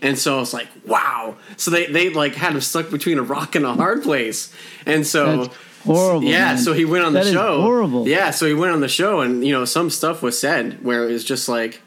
And 0.03 0.19
so 0.19 0.37
I 0.37 0.41
was 0.41 0.55
like, 0.55 0.69
wow. 0.87 1.37
So 1.57 1.71
they 1.71 1.87
they 1.87 2.11
like 2.11 2.35
had 2.35 2.53
him 2.55 2.61
stuck 2.61 2.91
between 2.91 3.19
a 3.19 3.23
rock 3.23 3.55
and 3.55 3.65
a 3.67 3.75
hard 3.75 4.03
place, 4.03 4.53
and 4.87 5.07
so 5.07 5.45
That's 5.45 5.57
horrible. 5.85 6.25
yeah. 6.25 6.55
man. 6.55 6.59
So 6.59 6.73
he 6.73 6.85
went 6.85 7.05
on 7.05 7.13
That 7.13 7.25
the 7.25 7.33
show. 7.33 7.61
horrible. 7.61 8.09
Yeah. 8.09 8.31
So 8.31 8.47
he 8.47 8.55
went 8.55 8.73
on 8.73 8.81
the 8.81 8.89
show, 8.89 9.21
and 9.21 9.45
you 9.45 9.53
know, 9.53 9.65
some 9.65 9.91
stuff 9.91 10.23
was 10.23 10.39
said 10.39 10.83
where 10.85 11.09
it 11.09 11.13
was 11.13 11.25
just 11.25 11.49
like. 11.49 11.83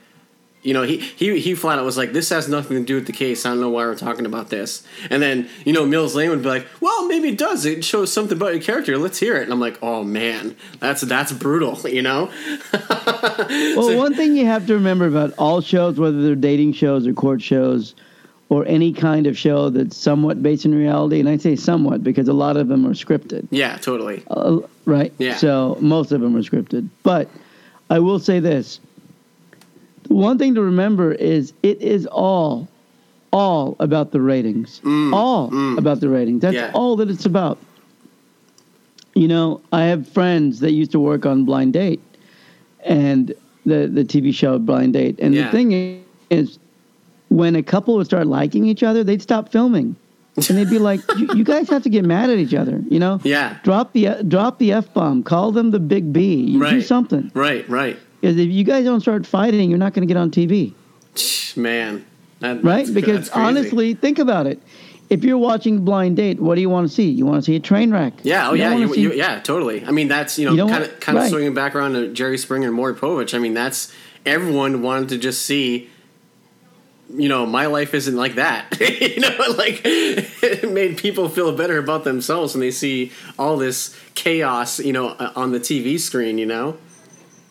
You 0.64 0.74
know, 0.74 0.84
he, 0.84 0.98
he 0.98 1.40
he 1.40 1.56
flat 1.56 1.78
out 1.78 1.84
was 1.86 1.98
like, 1.98 2.14
"This 2.14 2.30
has 2.30 2.48
nothing 2.48 2.78
to 2.78 2.84
do 2.86 2.96
with 2.96 3.06
the 3.06 3.12
case. 3.12 3.46
I 3.46 3.50
don't 3.50 3.60
know 3.60 3.70
why 3.70 3.84
we're 3.86 3.96
talking 3.96 4.26
about 4.26 4.50
this." 4.50 4.82
And 5.10 5.22
then 5.22 5.50
you 5.66 5.74
know, 5.74 5.86
Mills 5.86 6.16
Lane 6.16 6.30
would 6.30 6.42
be 6.42 6.48
like, 6.48 6.66
"Well, 6.80 7.06
maybe 7.08 7.28
it 7.30 7.38
does. 7.38 7.66
It 7.66 7.84
shows 7.84 8.14
something 8.14 8.38
about 8.38 8.54
your 8.54 8.62
character. 8.64 8.98
Let's 8.98 9.20
hear 9.20 9.36
it." 9.36 9.44
And 9.44 9.52
I'm 9.52 9.60
like, 9.60 9.78
"Oh 9.82 10.04
man, 10.06 10.56
that's 10.80 11.02
that's 11.02 11.32
brutal." 11.34 11.80
You 11.94 12.02
know? 12.02 12.32
Well, 13.76 13.98
one 13.98 14.14
thing 14.16 14.36
you 14.36 14.46
have 14.46 14.68
to 14.68 14.74
remember 14.74 15.06
about 15.08 15.34
all 15.38 15.62
shows, 15.62 16.00
whether 16.00 16.22
they're 16.22 16.36
dating 16.36 16.74
shows 16.74 17.06
or 17.08 17.14
court 17.14 17.42
shows, 17.42 17.96
or 18.50 18.66
any 18.66 18.94
kind 18.94 19.28
of 19.28 19.38
show 19.38 19.70
that's 19.70 19.98
somewhat 19.98 20.42
based 20.44 20.66
in 20.66 20.76
reality, 20.76 21.20
and 21.20 21.28
I 21.30 21.38
say 21.38 21.56
somewhat 21.56 22.04
because 22.04 22.28
a 22.28 22.34
lot 22.34 22.58
of 22.58 22.68
them 22.68 22.86
are 22.86 22.92
scripted, 22.94 23.48
Yeah, 23.52 23.78
totally. 23.78 24.24
uh, 24.30 24.60
right? 24.86 25.14
Yeah. 25.18 25.36
So 25.38 25.78
most 25.82 26.12
of 26.12 26.22
them 26.22 26.36
are 26.36 26.42
scripted. 26.44 26.88
But 27.04 27.30
I 27.90 28.00
will 28.00 28.20
say 28.20 28.40
this: 28.40 28.80
one 30.10 30.38
thing 30.38 30.56
to 30.56 30.62
remember 30.62 31.12
is 31.14 31.54
it 31.64 31.82
is 31.82 32.06
all, 32.08 32.68
all 33.32 33.76
about 33.80 34.12
the 34.12 34.22
ratings. 34.22 34.82
all 35.14 35.50
about 35.78 36.00
the 36.00 36.10
ratings. 36.10 36.42
That's 36.42 36.56
Mm, 36.56 36.60
Yeah. 36.60 36.72
all 36.74 36.96
that 36.98 37.10
it's 37.10 37.26
about. 37.26 37.58
You 39.16 39.28
know, 39.28 39.62
I 39.72 39.84
have 39.84 40.08
friends 40.08 40.60
that 40.62 40.72
used 40.72 40.92
to 40.94 41.00
work 41.00 41.26
on 41.26 41.46
Blind 41.46 41.74
Date, 41.74 42.02
and 42.86 43.34
the 43.66 43.88
the 43.88 44.04
TV 44.04 44.34
show 44.34 44.58
Blind 44.58 44.94
Date. 44.94 45.20
And 45.20 45.34
Yeah. 45.36 45.46
the 45.46 45.52
thing 45.52 46.02
is, 46.32 46.58
when 47.30 47.56
a 47.56 47.62
couple 47.64 47.96
would 47.96 48.06
start 48.08 48.26
liking 48.28 48.66
each 48.66 48.82
other, 48.84 49.04
they'd 49.04 49.22
stop 49.22 49.50
filming, 49.50 49.96
and 50.36 50.58
they'd 50.58 50.70
be 50.70 50.80
like, 50.80 51.00
you, 51.18 51.30
"You 51.36 51.44
guys 51.44 51.70
have 51.70 51.84
to 51.84 51.90
get 51.90 52.06
mad 52.06 52.32
at 52.32 52.40
each 52.40 52.56
other," 52.56 52.84
you 52.90 52.98
know? 53.00 53.20
Yeah. 53.24 53.58
Drop 53.64 53.94
the 53.94 54.24
drop 54.28 54.58
the 54.58 54.72
f 54.74 54.92
bomb. 54.96 55.22
Call 55.22 55.52
them 55.52 55.70
the 55.70 55.80
big 55.80 56.12
B. 56.12 56.34
You 56.36 56.68
do 56.68 56.82
something. 56.82 57.32
Right, 57.36 57.68
right. 57.70 57.98
Because 58.24 58.38
if 58.38 58.50
you 58.52 58.64
guys 58.64 58.86
don't 58.86 59.02
start 59.02 59.26
fighting, 59.26 59.70
you're 59.70 59.78
not 59.78 59.94
going 59.94 60.08
to 60.08 60.14
get 60.14 60.16
on 60.16 60.32
TV, 60.32 60.74
Man. 61.58 62.06
That, 62.40 62.64
right? 62.64 62.88
Because 62.94 63.30
honestly, 63.32 63.96
think 63.96 64.18
about 64.18 64.48
it. 64.48 64.62
If 65.10 65.26
you're 65.26 65.38
watching 65.38 65.84
Blind 65.84 66.16
Date, 66.16 66.40
what 66.40 66.56
do 66.56 66.62
you 66.62 66.70
want 66.70 66.88
to 66.88 66.94
see? 66.94 67.10
You 67.10 67.26
want 67.26 67.44
to 67.44 67.46
see 67.46 67.58
a 67.58 67.60
train 67.60 67.92
wreck. 67.92 68.14
Yeah, 68.24 68.48
oh 68.50 68.54
You 68.54 68.62
yeah, 68.62 68.76
you, 68.78 68.94
see- 68.94 69.02
you, 69.02 69.12
yeah, 69.12 69.42
totally. 69.42 69.86
I 69.86 69.92
mean, 69.92 70.08
that's 70.08 70.40
you 70.40 70.50
know 70.50 70.70
kind 70.70 70.86
of 70.86 70.98
kind 71.02 71.18
of 71.18 71.28
swinging 71.28 71.54
back 71.54 71.76
around 71.76 71.94
to 71.96 72.14
Jerry 72.14 72.38
Springer 72.38 72.68
and 72.68 72.76
Maury 72.78 72.94
Povich. 72.94 73.34
I 73.34 73.40
mean, 73.40 73.54
that's 73.54 73.94
everyone 74.26 74.82
wanted 74.82 75.10
to 75.10 75.18
just 75.18 75.46
see. 75.46 75.90
You 77.14 77.28
know, 77.28 77.46
my 77.46 77.66
life 77.66 77.94
isn't 77.94 78.16
like 78.16 78.36
that. 78.36 78.80
you 78.80 79.20
know, 79.20 79.36
like 79.58 79.82
it 79.84 80.72
made 80.72 80.98
people 80.98 81.28
feel 81.28 81.54
better 81.54 81.78
about 81.78 82.06
themselves 82.06 82.54
when 82.54 82.62
they 82.62 82.72
see 82.72 83.12
all 83.38 83.58
this 83.58 84.00
chaos. 84.16 84.80
You 84.80 84.94
know, 84.94 85.10
on 85.36 85.52
the 85.52 85.60
TV 85.60 86.00
screen. 86.00 86.38
You 86.38 86.46
know. 86.46 86.78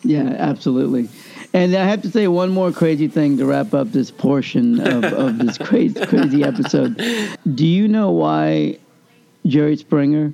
Yeah, 0.03 0.35
absolutely. 0.37 1.09
And 1.53 1.75
I 1.75 1.85
have 1.85 2.01
to 2.01 2.09
say 2.09 2.27
one 2.27 2.49
more 2.49 2.71
crazy 2.71 3.07
thing 3.07 3.37
to 3.37 3.45
wrap 3.45 3.73
up 3.73 3.91
this 3.91 4.09
portion 4.09 4.79
of, 4.79 5.03
of 5.03 5.37
this 5.37 5.57
crazy 5.67 6.03
crazy 6.05 6.43
episode. 6.43 6.97
Do 7.53 7.65
you 7.65 7.87
know 7.87 8.11
why 8.11 8.79
Jerry 9.45 9.77
Springer 9.77 10.33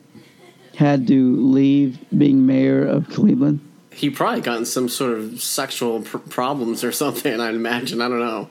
had 0.75 1.07
to 1.07 1.35
leave 1.35 1.99
being 2.17 2.45
mayor 2.45 2.85
of 2.85 3.09
Cleveland? 3.09 3.59
He 3.91 4.09
probably 4.09 4.39
gotten 4.39 4.65
some 4.65 4.87
sort 4.87 5.17
of 5.17 5.41
sexual 5.41 6.01
pr- 6.03 6.19
problems 6.19 6.85
or 6.85 6.93
something. 6.93 7.39
I'd 7.39 7.53
imagine. 7.53 8.01
I 8.01 8.07
don't 8.07 8.19
know. 8.19 8.49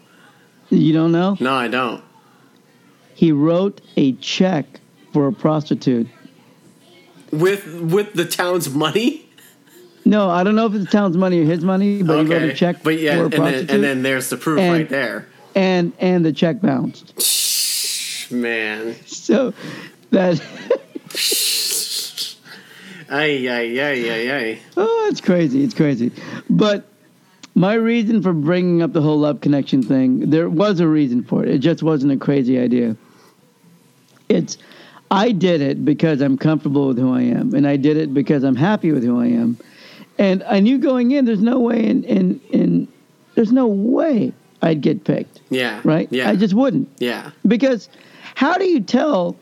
You 0.68 0.92
don't 0.92 1.12
know? 1.12 1.38
No, 1.40 1.54
I 1.54 1.68
don't. 1.68 2.04
He 3.14 3.32
wrote 3.32 3.80
a 3.96 4.12
check 4.12 4.80
for 5.14 5.26
a 5.26 5.32
prostitute. 5.32 6.06
With 7.32 7.66
with 7.80 8.12
the 8.12 8.26
town's 8.26 8.68
money. 8.68 9.27
No, 10.08 10.30
I 10.30 10.42
don't 10.42 10.56
know 10.56 10.64
if 10.64 10.72
it's 10.72 10.86
the 10.86 10.90
town's 10.90 11.18
money 11.18 11.38
or 11.40 11.44
his 11.44 11.62
money, 11.62 12.02
but 12.02 12.24
he 12.24 12.32
wrote 12.32 12.42
a 12.44 12.54
check 12.54 12.82
but 12.82 12.98
yeah, 12.98 13.20
and 13.24 13.30
then, 13.30 13.54
and 13.68 13.84
then 13.84 14.02
there's 14.02 14.30
the 14.30 14.38
proof 14.38 14.58
And- 14.58 14.72
right 14.72 14.88
there. 14.88 15.26
and 15.54 15.92
and 16.00 16.24
the 16.24 16.32
check 16.32 16.62
bounced. 16.62 17.12
Man, 18.32 18.96
So 19.04 19.52
that 20.10 20.40
ay 23.10 23.48
ay 23.48 23.78
ay 23.80 24.10
ay 24.10 24.30
ay. 24.32 24.58
Oh, 24.78 25.08
it's 25.10 25.20
crazy. 25.20 25.62
It's 25.62 25.74
crazy. 25.74 26.10
But 26.48 26.86
my 27.54 27.74
reason 27.74 28.22
for 28.22 28.32
bringing 28.32 28.80
up 28.80 28.94
the 28.94 29.02
whole 29.02 29.18
love 29.18 29.42
connection 29.42 29.82
thing, 29.82 30.30
there 30.30 30.48
was 30.48 30.80
a 30.80 30.88
reason 30.88 31.22
for 31.22 31.42
it. 31.44 31.50
It 31.50 31.58
just 31.58 31.82
wasn't 31.82 32.12
a 32.12 32.16
crazy 32.16 32.58
idea. 32.58 32.96
It's, 34.30 34.56
I 35.10 35.32
did 35.32 35.60
it 35.60 35.84
because 35.84 36.22
I'm 36.22 36.38
comfortable 36.38 36.86
with 36.88 36.98
who 36.98 37.12
I 37.14 37.22
am, 37.22 37.54
and 37.54 37.66
I 37.66 37.76
did 37.76 37.96
it 37.98 38.12
because 38.14 38.42
I'm 38.42 38.56
happy 38.56 38.90
with 38.92 39.04
who 39.04 39.20
I 39.20 39.26
am. 39.26 39.58
And 40.18 40.42
I 40.44 40.60
knew 40.60 40.78
going 40.78 41.12
in, 41.12 41.24
there's 41.24 41.40
no 41.40 41.58
way 41.60 41.84
in, 41.86 42.02
in, 42.04 42.40
in 42.50 42.88
there's 43.36 43.52
no 43.52 43.66
way 43.68 44.32
I'd 44.62 44.80
get 44.80 45.04
picked, 45.04 45.40
Yeah. 45.48 45.80
right? 45.84 46.08
Yeah. 46.10 46.28
I 46.28 46.34
just 46.36 46.54
wouldn't. 46.54 46.88
yeah. 46.98 47.30
Because 47.46 47.88
how 48.34 48.58
do 48.58 48.64
you 48.64 48.80
tell 48.80 49.36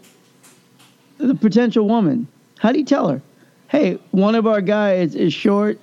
the 1.19 1.35
potential 1.35 1.89
woman, 1.89 2.29
how 2.59 2.73
do 2.73 2.79
you 2.79 2.85
tell 2.85 3.09
her? 3.09 3.23
Hey, 3.69 3.99
one 4.11 4.35
of 4.35 4.47
our 4.47 4.61
guys 4.61 5.15
is 5.15 5.33
short 5.33 5.81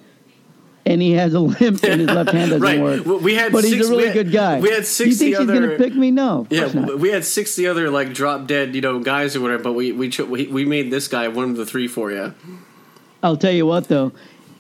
and 0.86 1.02
he 1.02 1.14
has 1.14 1.34
a 1.34 1.40
limp 1.40 1.84
and 1.84 2.02
his 2.02 2.10
left 2.10 2.32
hand 2.32 2.52
doesn't 2.52 2.62
Right. 2.62 2.80
work. 2.80 3.06
We 3.22 3.34
had 3.34 3.52
but 3.52 3.64
six- 3.64 3.74
he's 3.76 3.88
a 3.88 3.90
really 3.90 4.06
had- 4.08 4.14
good 4.14 4.32
guy. 4.32 4.60
we 4.60 4.70
had 4.70 4.76
Do 4.76 4.82
you 4.82 4.84
60 4.86 5.16
think 5.16 5.36
she's 5.36 5.40
other- 5.40 5.54
gonna 5.60 5.78
pick 5.78 5.96
me? 5.96 6.12
No. 6.12 6.46
Yeah, 6.52 6.62
course 6.62 6.74
not. 6.76 6.82
w- 6.82 7.00
we 7.00 7.10
had 7.10 7.26
sixty 7.26 7.66
other 7.68 7.90
like 7.90 8.14
drop 8.14 8.46
dead, 8.48 8.76
you 8.76 8.82
know, 8.82 9.00
guys 9.00 9.36
or 9.36 9.42
whatever. 9.42 9.64
But 9.64 9.74
we 9.74 9.92
we, 9.92 10.10
we 10.52 10.66
made 10.66 10.92
this 10.92 11.08
guy 11.08 11.28
one 11.30 11.50
of 11.50 11.58
the 11.58 11.66
three 11.66 11.88
for 11.88 12.12
you. 12.12 12.34
I'll 13.24 13.38
tell 13.38 13.52
you 13.54 13.66
what 13.66 13.88
though, 13.88 14.12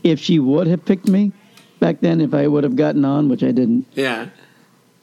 if 0.03 0.19
she 0.19 0.39
would 0.39 0.67
have 0.67 0.83
picked 0.85 1.07
me 1.07 1.31
back 1.79 1.99
then, 2.01 2.21
if 2.21 2.33
I 2.33 2.47
would 2.47 2.63
have 2.63 2.75
gotten 2.75 3.03
on, 3.05 3.29
which 3.29 3.43
I 3.43 3.51
didn't, 3.51 3.85
Yeah, 3.93 4.27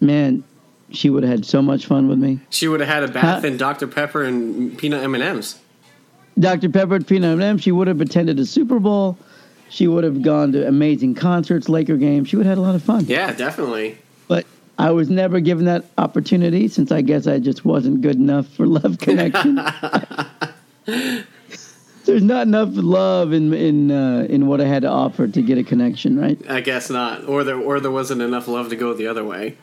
man, 0.01 0.45
she 0.91 1.11
would 1.11 1.23
have 1.23 1.31
had 1.31 1.45
so 1.47 1.61
much 1.63 1.87
fun 1.87 2.09
with 2.09 2.19
me. 2.19 2.41
she 2.51 2.69
would 2.69 2.81
have 2.81 2.89
had 2.89 3.03
a 3.05 3.09
bath 3.09 3.43
Huh? 3.43 3.47
in 3.49 3.57
Dr 3.57 3.87
Pepper 3.87 4.23
and 4.23 4.77
peanut 4.79 5.03
M 5.03 5.15
and 5.15 5.23
M's. 5.25 5.59
Dr. 6.39 6.71
Pepper 6.71 6.95
at 6.95 7.07
Peanut 7.07 7.27
M 7.29 7.33
and 7.35 7.43
M's. 7.43 7.63
She 7.63 7.73
would 7.73 7.87
have 7.89 8.01
attended 8.01 8.39
a 8.39 8.47
Super 8.47 8.79
Bowl. 8.79 9.19
She 9.69 9.87
would 9.89 10.05
have 10.05 10.23
gone 10.23 10.53
to 10.53 10.67
amazing 10.67 11.15
concerts, 11.15 11.69
Laker 11.69 11.97
games. 11.97 12.29
She 12.29 12.37
would 12.37 12.47
have 12.47 12.57
had 12.57 12.59
a 12.59 12.67
lot 12.67 12.75
of 12.75 12.83
fun. 12.83 13.05
Yeah, 13.07 13.33
definitely. 13.33 13.99
But 14.27 14.47
I 14.79 14.91
was 14.91 15.11
never 15.11 15.39
given 15.41 15.67
that 15.67 15.85
opportunity 15.99 16.67
since 16.69 16.91
I 16.93 17.03
guess 17.03 17.27
I 17.27 17.39
just 17.41 17.65
wasn't 17.65 18.01
good 18.01 18.17
enough 18.17 18.47
for 18.49 18.67
Love 18.67 18.99
Connection. 18.99 19.61
There's 22.07 22.23
not 22.23 22.47
enough 22.47 22.71
love 22.73 23.33
in 23.33 23.53
in 23.53 23.91
uh, 23.91 24.27
in 24.29 24.47
what 24.47 24.61
I 24.61 24.65
had 24.65 24.83
to 24.83 24.89
offer 24.89 25.29
to 25.29 25.43
get 25.43 25.59
a 25.59 25.63
connection, 25.63 26.19
right? 26.19 26.39
I 26.49 26.61
guess 26.61 26.89
not, 26.91 27.29
or 27.29 27.45
there 27.45 27.57
or 27.59 27.79
there 27.81 27.91
wasn't 27.91 28.23
enough 28.23 28.49
love 28.49 28.71
to 28.71 28.77
go 28.77 28.95
the 28.95 29.07
other 29.07 29.25
way. 29.25 29.57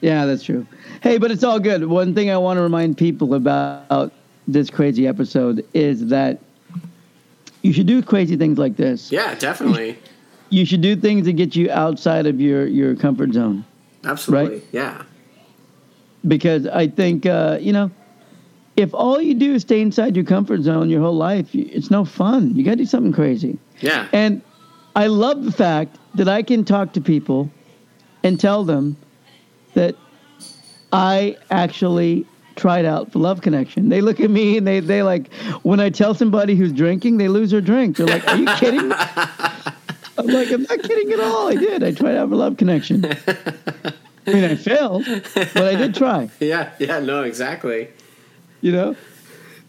Yeah, 0.00 0.26
that's 0.26 0.42
true. 0.42 0.66
Hey, 1.02 1.18
but 1.18 1.30
it's 1.30 1.44
all 1.44 1.60
good. 1.60 1.84
One 1.86 2.14
thing 2.14 2.30
I 2.30 2.36
want 2.38 2.56
to 2.56 2.62
remind 2.62 2.96
people 2.98 3.34
about 3.34 4.12
this 4.48 4.70
crazy 4.70 5.06
episode 5.06 5.64
is 5.74 6.06
that 6.06 6.40
you 7.62 7.72
should 7.72 7.86
do 7.86 8.02
crazy 8.02 8.36
things 8.36 8.58
like 8.58 8.76
this. 8.76 9.12
Yeah, 9.12 9.34
definitely, 9.34 9.98
You 10.48 10.64
should 10.64 10.80
do 10.80 10.96
things 10.96 11.26
that 11.26 11.34
get 11.34 11.54
you 11.54 11.70
outside 11.70 12.26
of 12.26 12.40
your 12.40 12.66
your 12.66 12.96
comfort 12.96 13.32
zone. 13.34 13.64
absolutely. 14.04 14.56
Right. 14.56 14.64
Yeah, 14.72 15.02
because 16.26 16.66
I 16.66 16.88
think 16.88 17.24
uh, 17.26 17.58
you 17.60 17.72
know, 17.72 17.90
if 18.80 18.94
all 18.94 19.20
you 19.20 19.34
do 19.34 19.54
is 19.54 19.62
stay 19.62 19.80
inside 19.80 20.16
your 20.16 20.24
comfort 20.24 20.62
zone 20.62 20.90
your 20.90 21.00
whole 21.00 21.16
life, 21.16 21.54
it's 21.54 21.90
no 21.90 22.04
fun. 22.04 22.54
You 22.54 22.64
got 22.64 22.72
to 22.72 22.76
do 22.76 22.84
something 22.86 23.12
crazy. 23.12 23.58
yeah, 23.80 24.08
And 24.12 24.42
I 24.96 25.06
love 25.06 25.44
the 25.44 25.52
fact 25.52 25.96
that 26.14 26.28
I 26.28 26.42
can 26.42 26.64
talk 26.64 26.92
to 26.94 27.00
people 27.00 27.50
and 28.24 28.38
tell 28.38 28.64
them 28.64 28.96
that 29.74 29.94
I 30.92 31.36
actually 31.50 32.26
tried 32.56 32.84
out 32.84 33.12
for 33.12 33.20
Love 33.20 33.40
Connection. 33.40 33.88
They 33.88 34.00
look 34.00 34.20
at 34.20 34.28
me 34.30 34.58
and 34.58 34.66
they 34.66 34.80
they 34.80 35.02
like 35.02 35.32
when 35.62 35.80
I 35.80 35.88
tell 35.90 36.14
somebody 36.14 36.54
who's 36.56 36.72
drinking, 36.72 37.16
they 37.18 37.28
lose 37.28 37.52
their 37.52 37.60
drink. 37.60 37.96
They're 37.96 38.06
like, 38.06 38.26
"Are 38.28 38.36
you 38.36 38.46
kidding?" 38.56 38.88
me?" 38.88 38.94
I'm 40.18 40.26
like, 40.26 40.50
"I'm 40.50 40.62
not 40.64 40.82
kidding 40.82 41.12
at 41.12 41.20
all. 41.20 41.48
I 41.48 41.54
did. 41.54 41.82
I 41.82 41.92
tried 41.92 42.16
out 42.16 42.28
for 42.28 42.36
Love 42.36 42.56
Connection." 42.56 43.04
I 44.26 44.32
mean, 44.34 44.44
I 44.44 44.54
failed, 44.56 45.04
but 45.34 45.56
I 45.64 45.74
did 45.76 45.94
try. 45.94 46.28
yeah, 46.40 46.72
yeah. 46.78 46.98
No, 47.00 47.22
exactly. 47.22 47.88
You 48.60 48.72
know. 48.72 48.96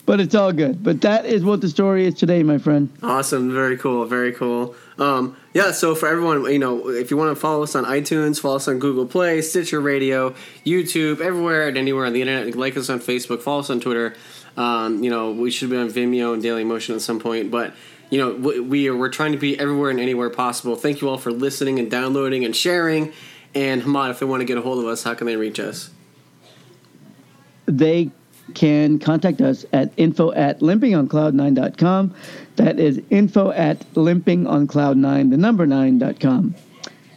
But 0.05 0.19
it's 0.19 0.33
all 0.33 0.51
good. 0.51 0.83
But 0.83 1.01
that 1.01 1.25
is 1.25 1.43
what 1.43 1.61
the 1.61 1.69
story 1.69 2.05
is 2.05 2.15
today, 2.15 2.41
my 2.43 2.57
friend. 2.57 2.89
Awesome. 3.03 3.53
Very 3.53 3.77
cool. 3.77 4.05
Very 4.05 4.33
cool. 4.33 4.75
Um, 4.97 5.37
yeah, 5.53 5.71
so 5.71 5.95
for 5.95 6.07
everyone, 6.07 6.45
you 6.51 6.59
know, 6.59 6.89
if 6.89 7.11
you 7.11 7.17
want 7.17 7.35
to 7.35 7.39
follow 7.39 7.63
us 7.63 7.75
on 7.75 7.85
iTunes, 7.85 8.39
follow 8.39 8.57
us 8.57 8.67
on 8.67 8.79
Google 8.79 9.05
Play, 9.05 9.41
Stitcher 9.41 9.79
Radio, 9.79 10.35
YouTube, 10.65 11.21
everywhere 11.21 11.67
and 11.67 11.77
anywhere 11.77 12.05
on 12.05 12.13
the 12.13 12.21
internet. 12.21 12.55
Like 12.55 12.77
us 12.77 12.89
on 12.89 12.99
Facebook, 12.99 13.41
follow 13.41 13.59
us 13.59 13.69
on 13.69 13.79
Twitter. 13.79 14.15
Um, 14.57 15.03
you 15.03 15.09
know, 15.09 15.31
we 15.31 15.49
should 15.49 15.69
be 15.69 15.77
on 15.77 15.89
Vimeo 15.89 16.33
and 16.33 16.43
Daily 16.43 16.63
Motion 16.63 16.95
at 16.95 17.01
some 17.01 17.19
point, 17.19 17.51
but 17.51 17.73
you 18.09 18.17
know, 18.17 18.33
we 18.33 18.59
we 18.59 18.87
are 18.89 18.95
we're 18.95 19.09
trying 19.09 19.31
to 19.31 19.37
be 19.37 19.57
everywhere 19.57 19.89
and 19.89 19.99
anywhere 19.99 20.29
possible. 20.29 20.75
Thank 20.75 21.01
you 21.01 21.09
all 21.09 21.17
for 21.17 21.31
listening 21.31 21.79
and 21.79 21.89
downloading 21.89 22.43
and 22.43 22.55
sharing. 22.55 23.13
And 23.55 23.81
Hamad, 23.81 24.11
if 24.11 24.19
they 24.19 24.25
want 24.25 24.41
to 24.41 24.45
get 24.45 24.57
a 24.57 24.61
hold 24.61 24.79
of 24.79 24.85
us, 24.85 25.03
how 25.03 25.13
can 25.13 25.27
they 25.27 25.37
reach 25.37 25.59
us? 25.59 25.89
They 27.65 28.11
can 28.55 28.99
contact 28.99 29.41
us 29.41 29.65
at 29.73 29.91
info 29.97 30.31
at 30.33 30.59
limpingoncloud9.com. 30.59 32.15
That 32.57 32.79
is 32.79 33.01
info 33.09 33.51
at 33.51 33.79
limpingoncloud9, 33.93 35.29
the 35.29 35.37
number 35.37 35.65
9.com. 35.65 36.55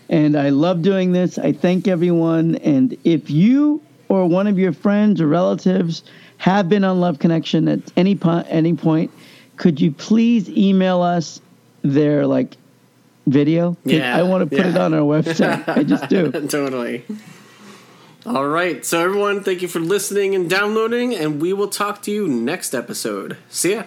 And 0.08 0.36
I 0.36 0.50
love 0.50 0.82
doing 0.82 1.12
this. 1.12 1.38
I 1.38 1.52
thank 1.52 1.88
everyone. 1.88 2.56
And 2.56 2.96
if 3.04 3.30
you 3.30 3.82
or 4.08 4.26
one 4.26 4.46
of 4.46 4.58
your 4.58 4.72
friends 4.72 5.20
or 5.20 5.26
relatives 5.26 6.02
have 6.38 6.68
been 6.68 6.84
on 6.84 7.00
Love 7.00 7.18
Connection 7.18 7.68
at 7.68 7.80
any 7.96 8.14
po- 8.14 8.44
any 8.48 8.74
point, 8.74 9.10
could 9.56 9.80
you 9.80 9.90
please 9.90 10.48
email 10.50 11.00
us 11.00 11.40
their 11.82 12.26
like 12.26 12.56
video? 13.26 13.76
Yeah, 13.84 14.16
I 14.16 14.22
want 14.22 14.48
to 14.48 14.56
put 14.56 14.66
yeah. 14.66 14.70
it 14.70 14.76
on 14.76 14.94
our 14.94 15.00
website. 15.00 15.66
I 15.68 15.82
just 15.82 16.08
do. 16.08 16.30
totally. 16.48 17.04
All 18.26 18.46
right. 18.48 18.84
So, 18.86 19.00
everyone, 19.04 19.42
thank 19.42 19.60
you 19.60 19.68
for 19.68 19.80
listening 19.80 20.34
and 20.34 20.48
downloading, 20.48 21.14
and 21.14 21.42
we 21.42 21.52
will 21.52 21.68
talk 21.68 22.00
to 22.02 22.10
you 22.10 22.26
next 22.26 22.74
episode. 22.74 23.36
See 23.50 23.74
ya. 23.74 23.84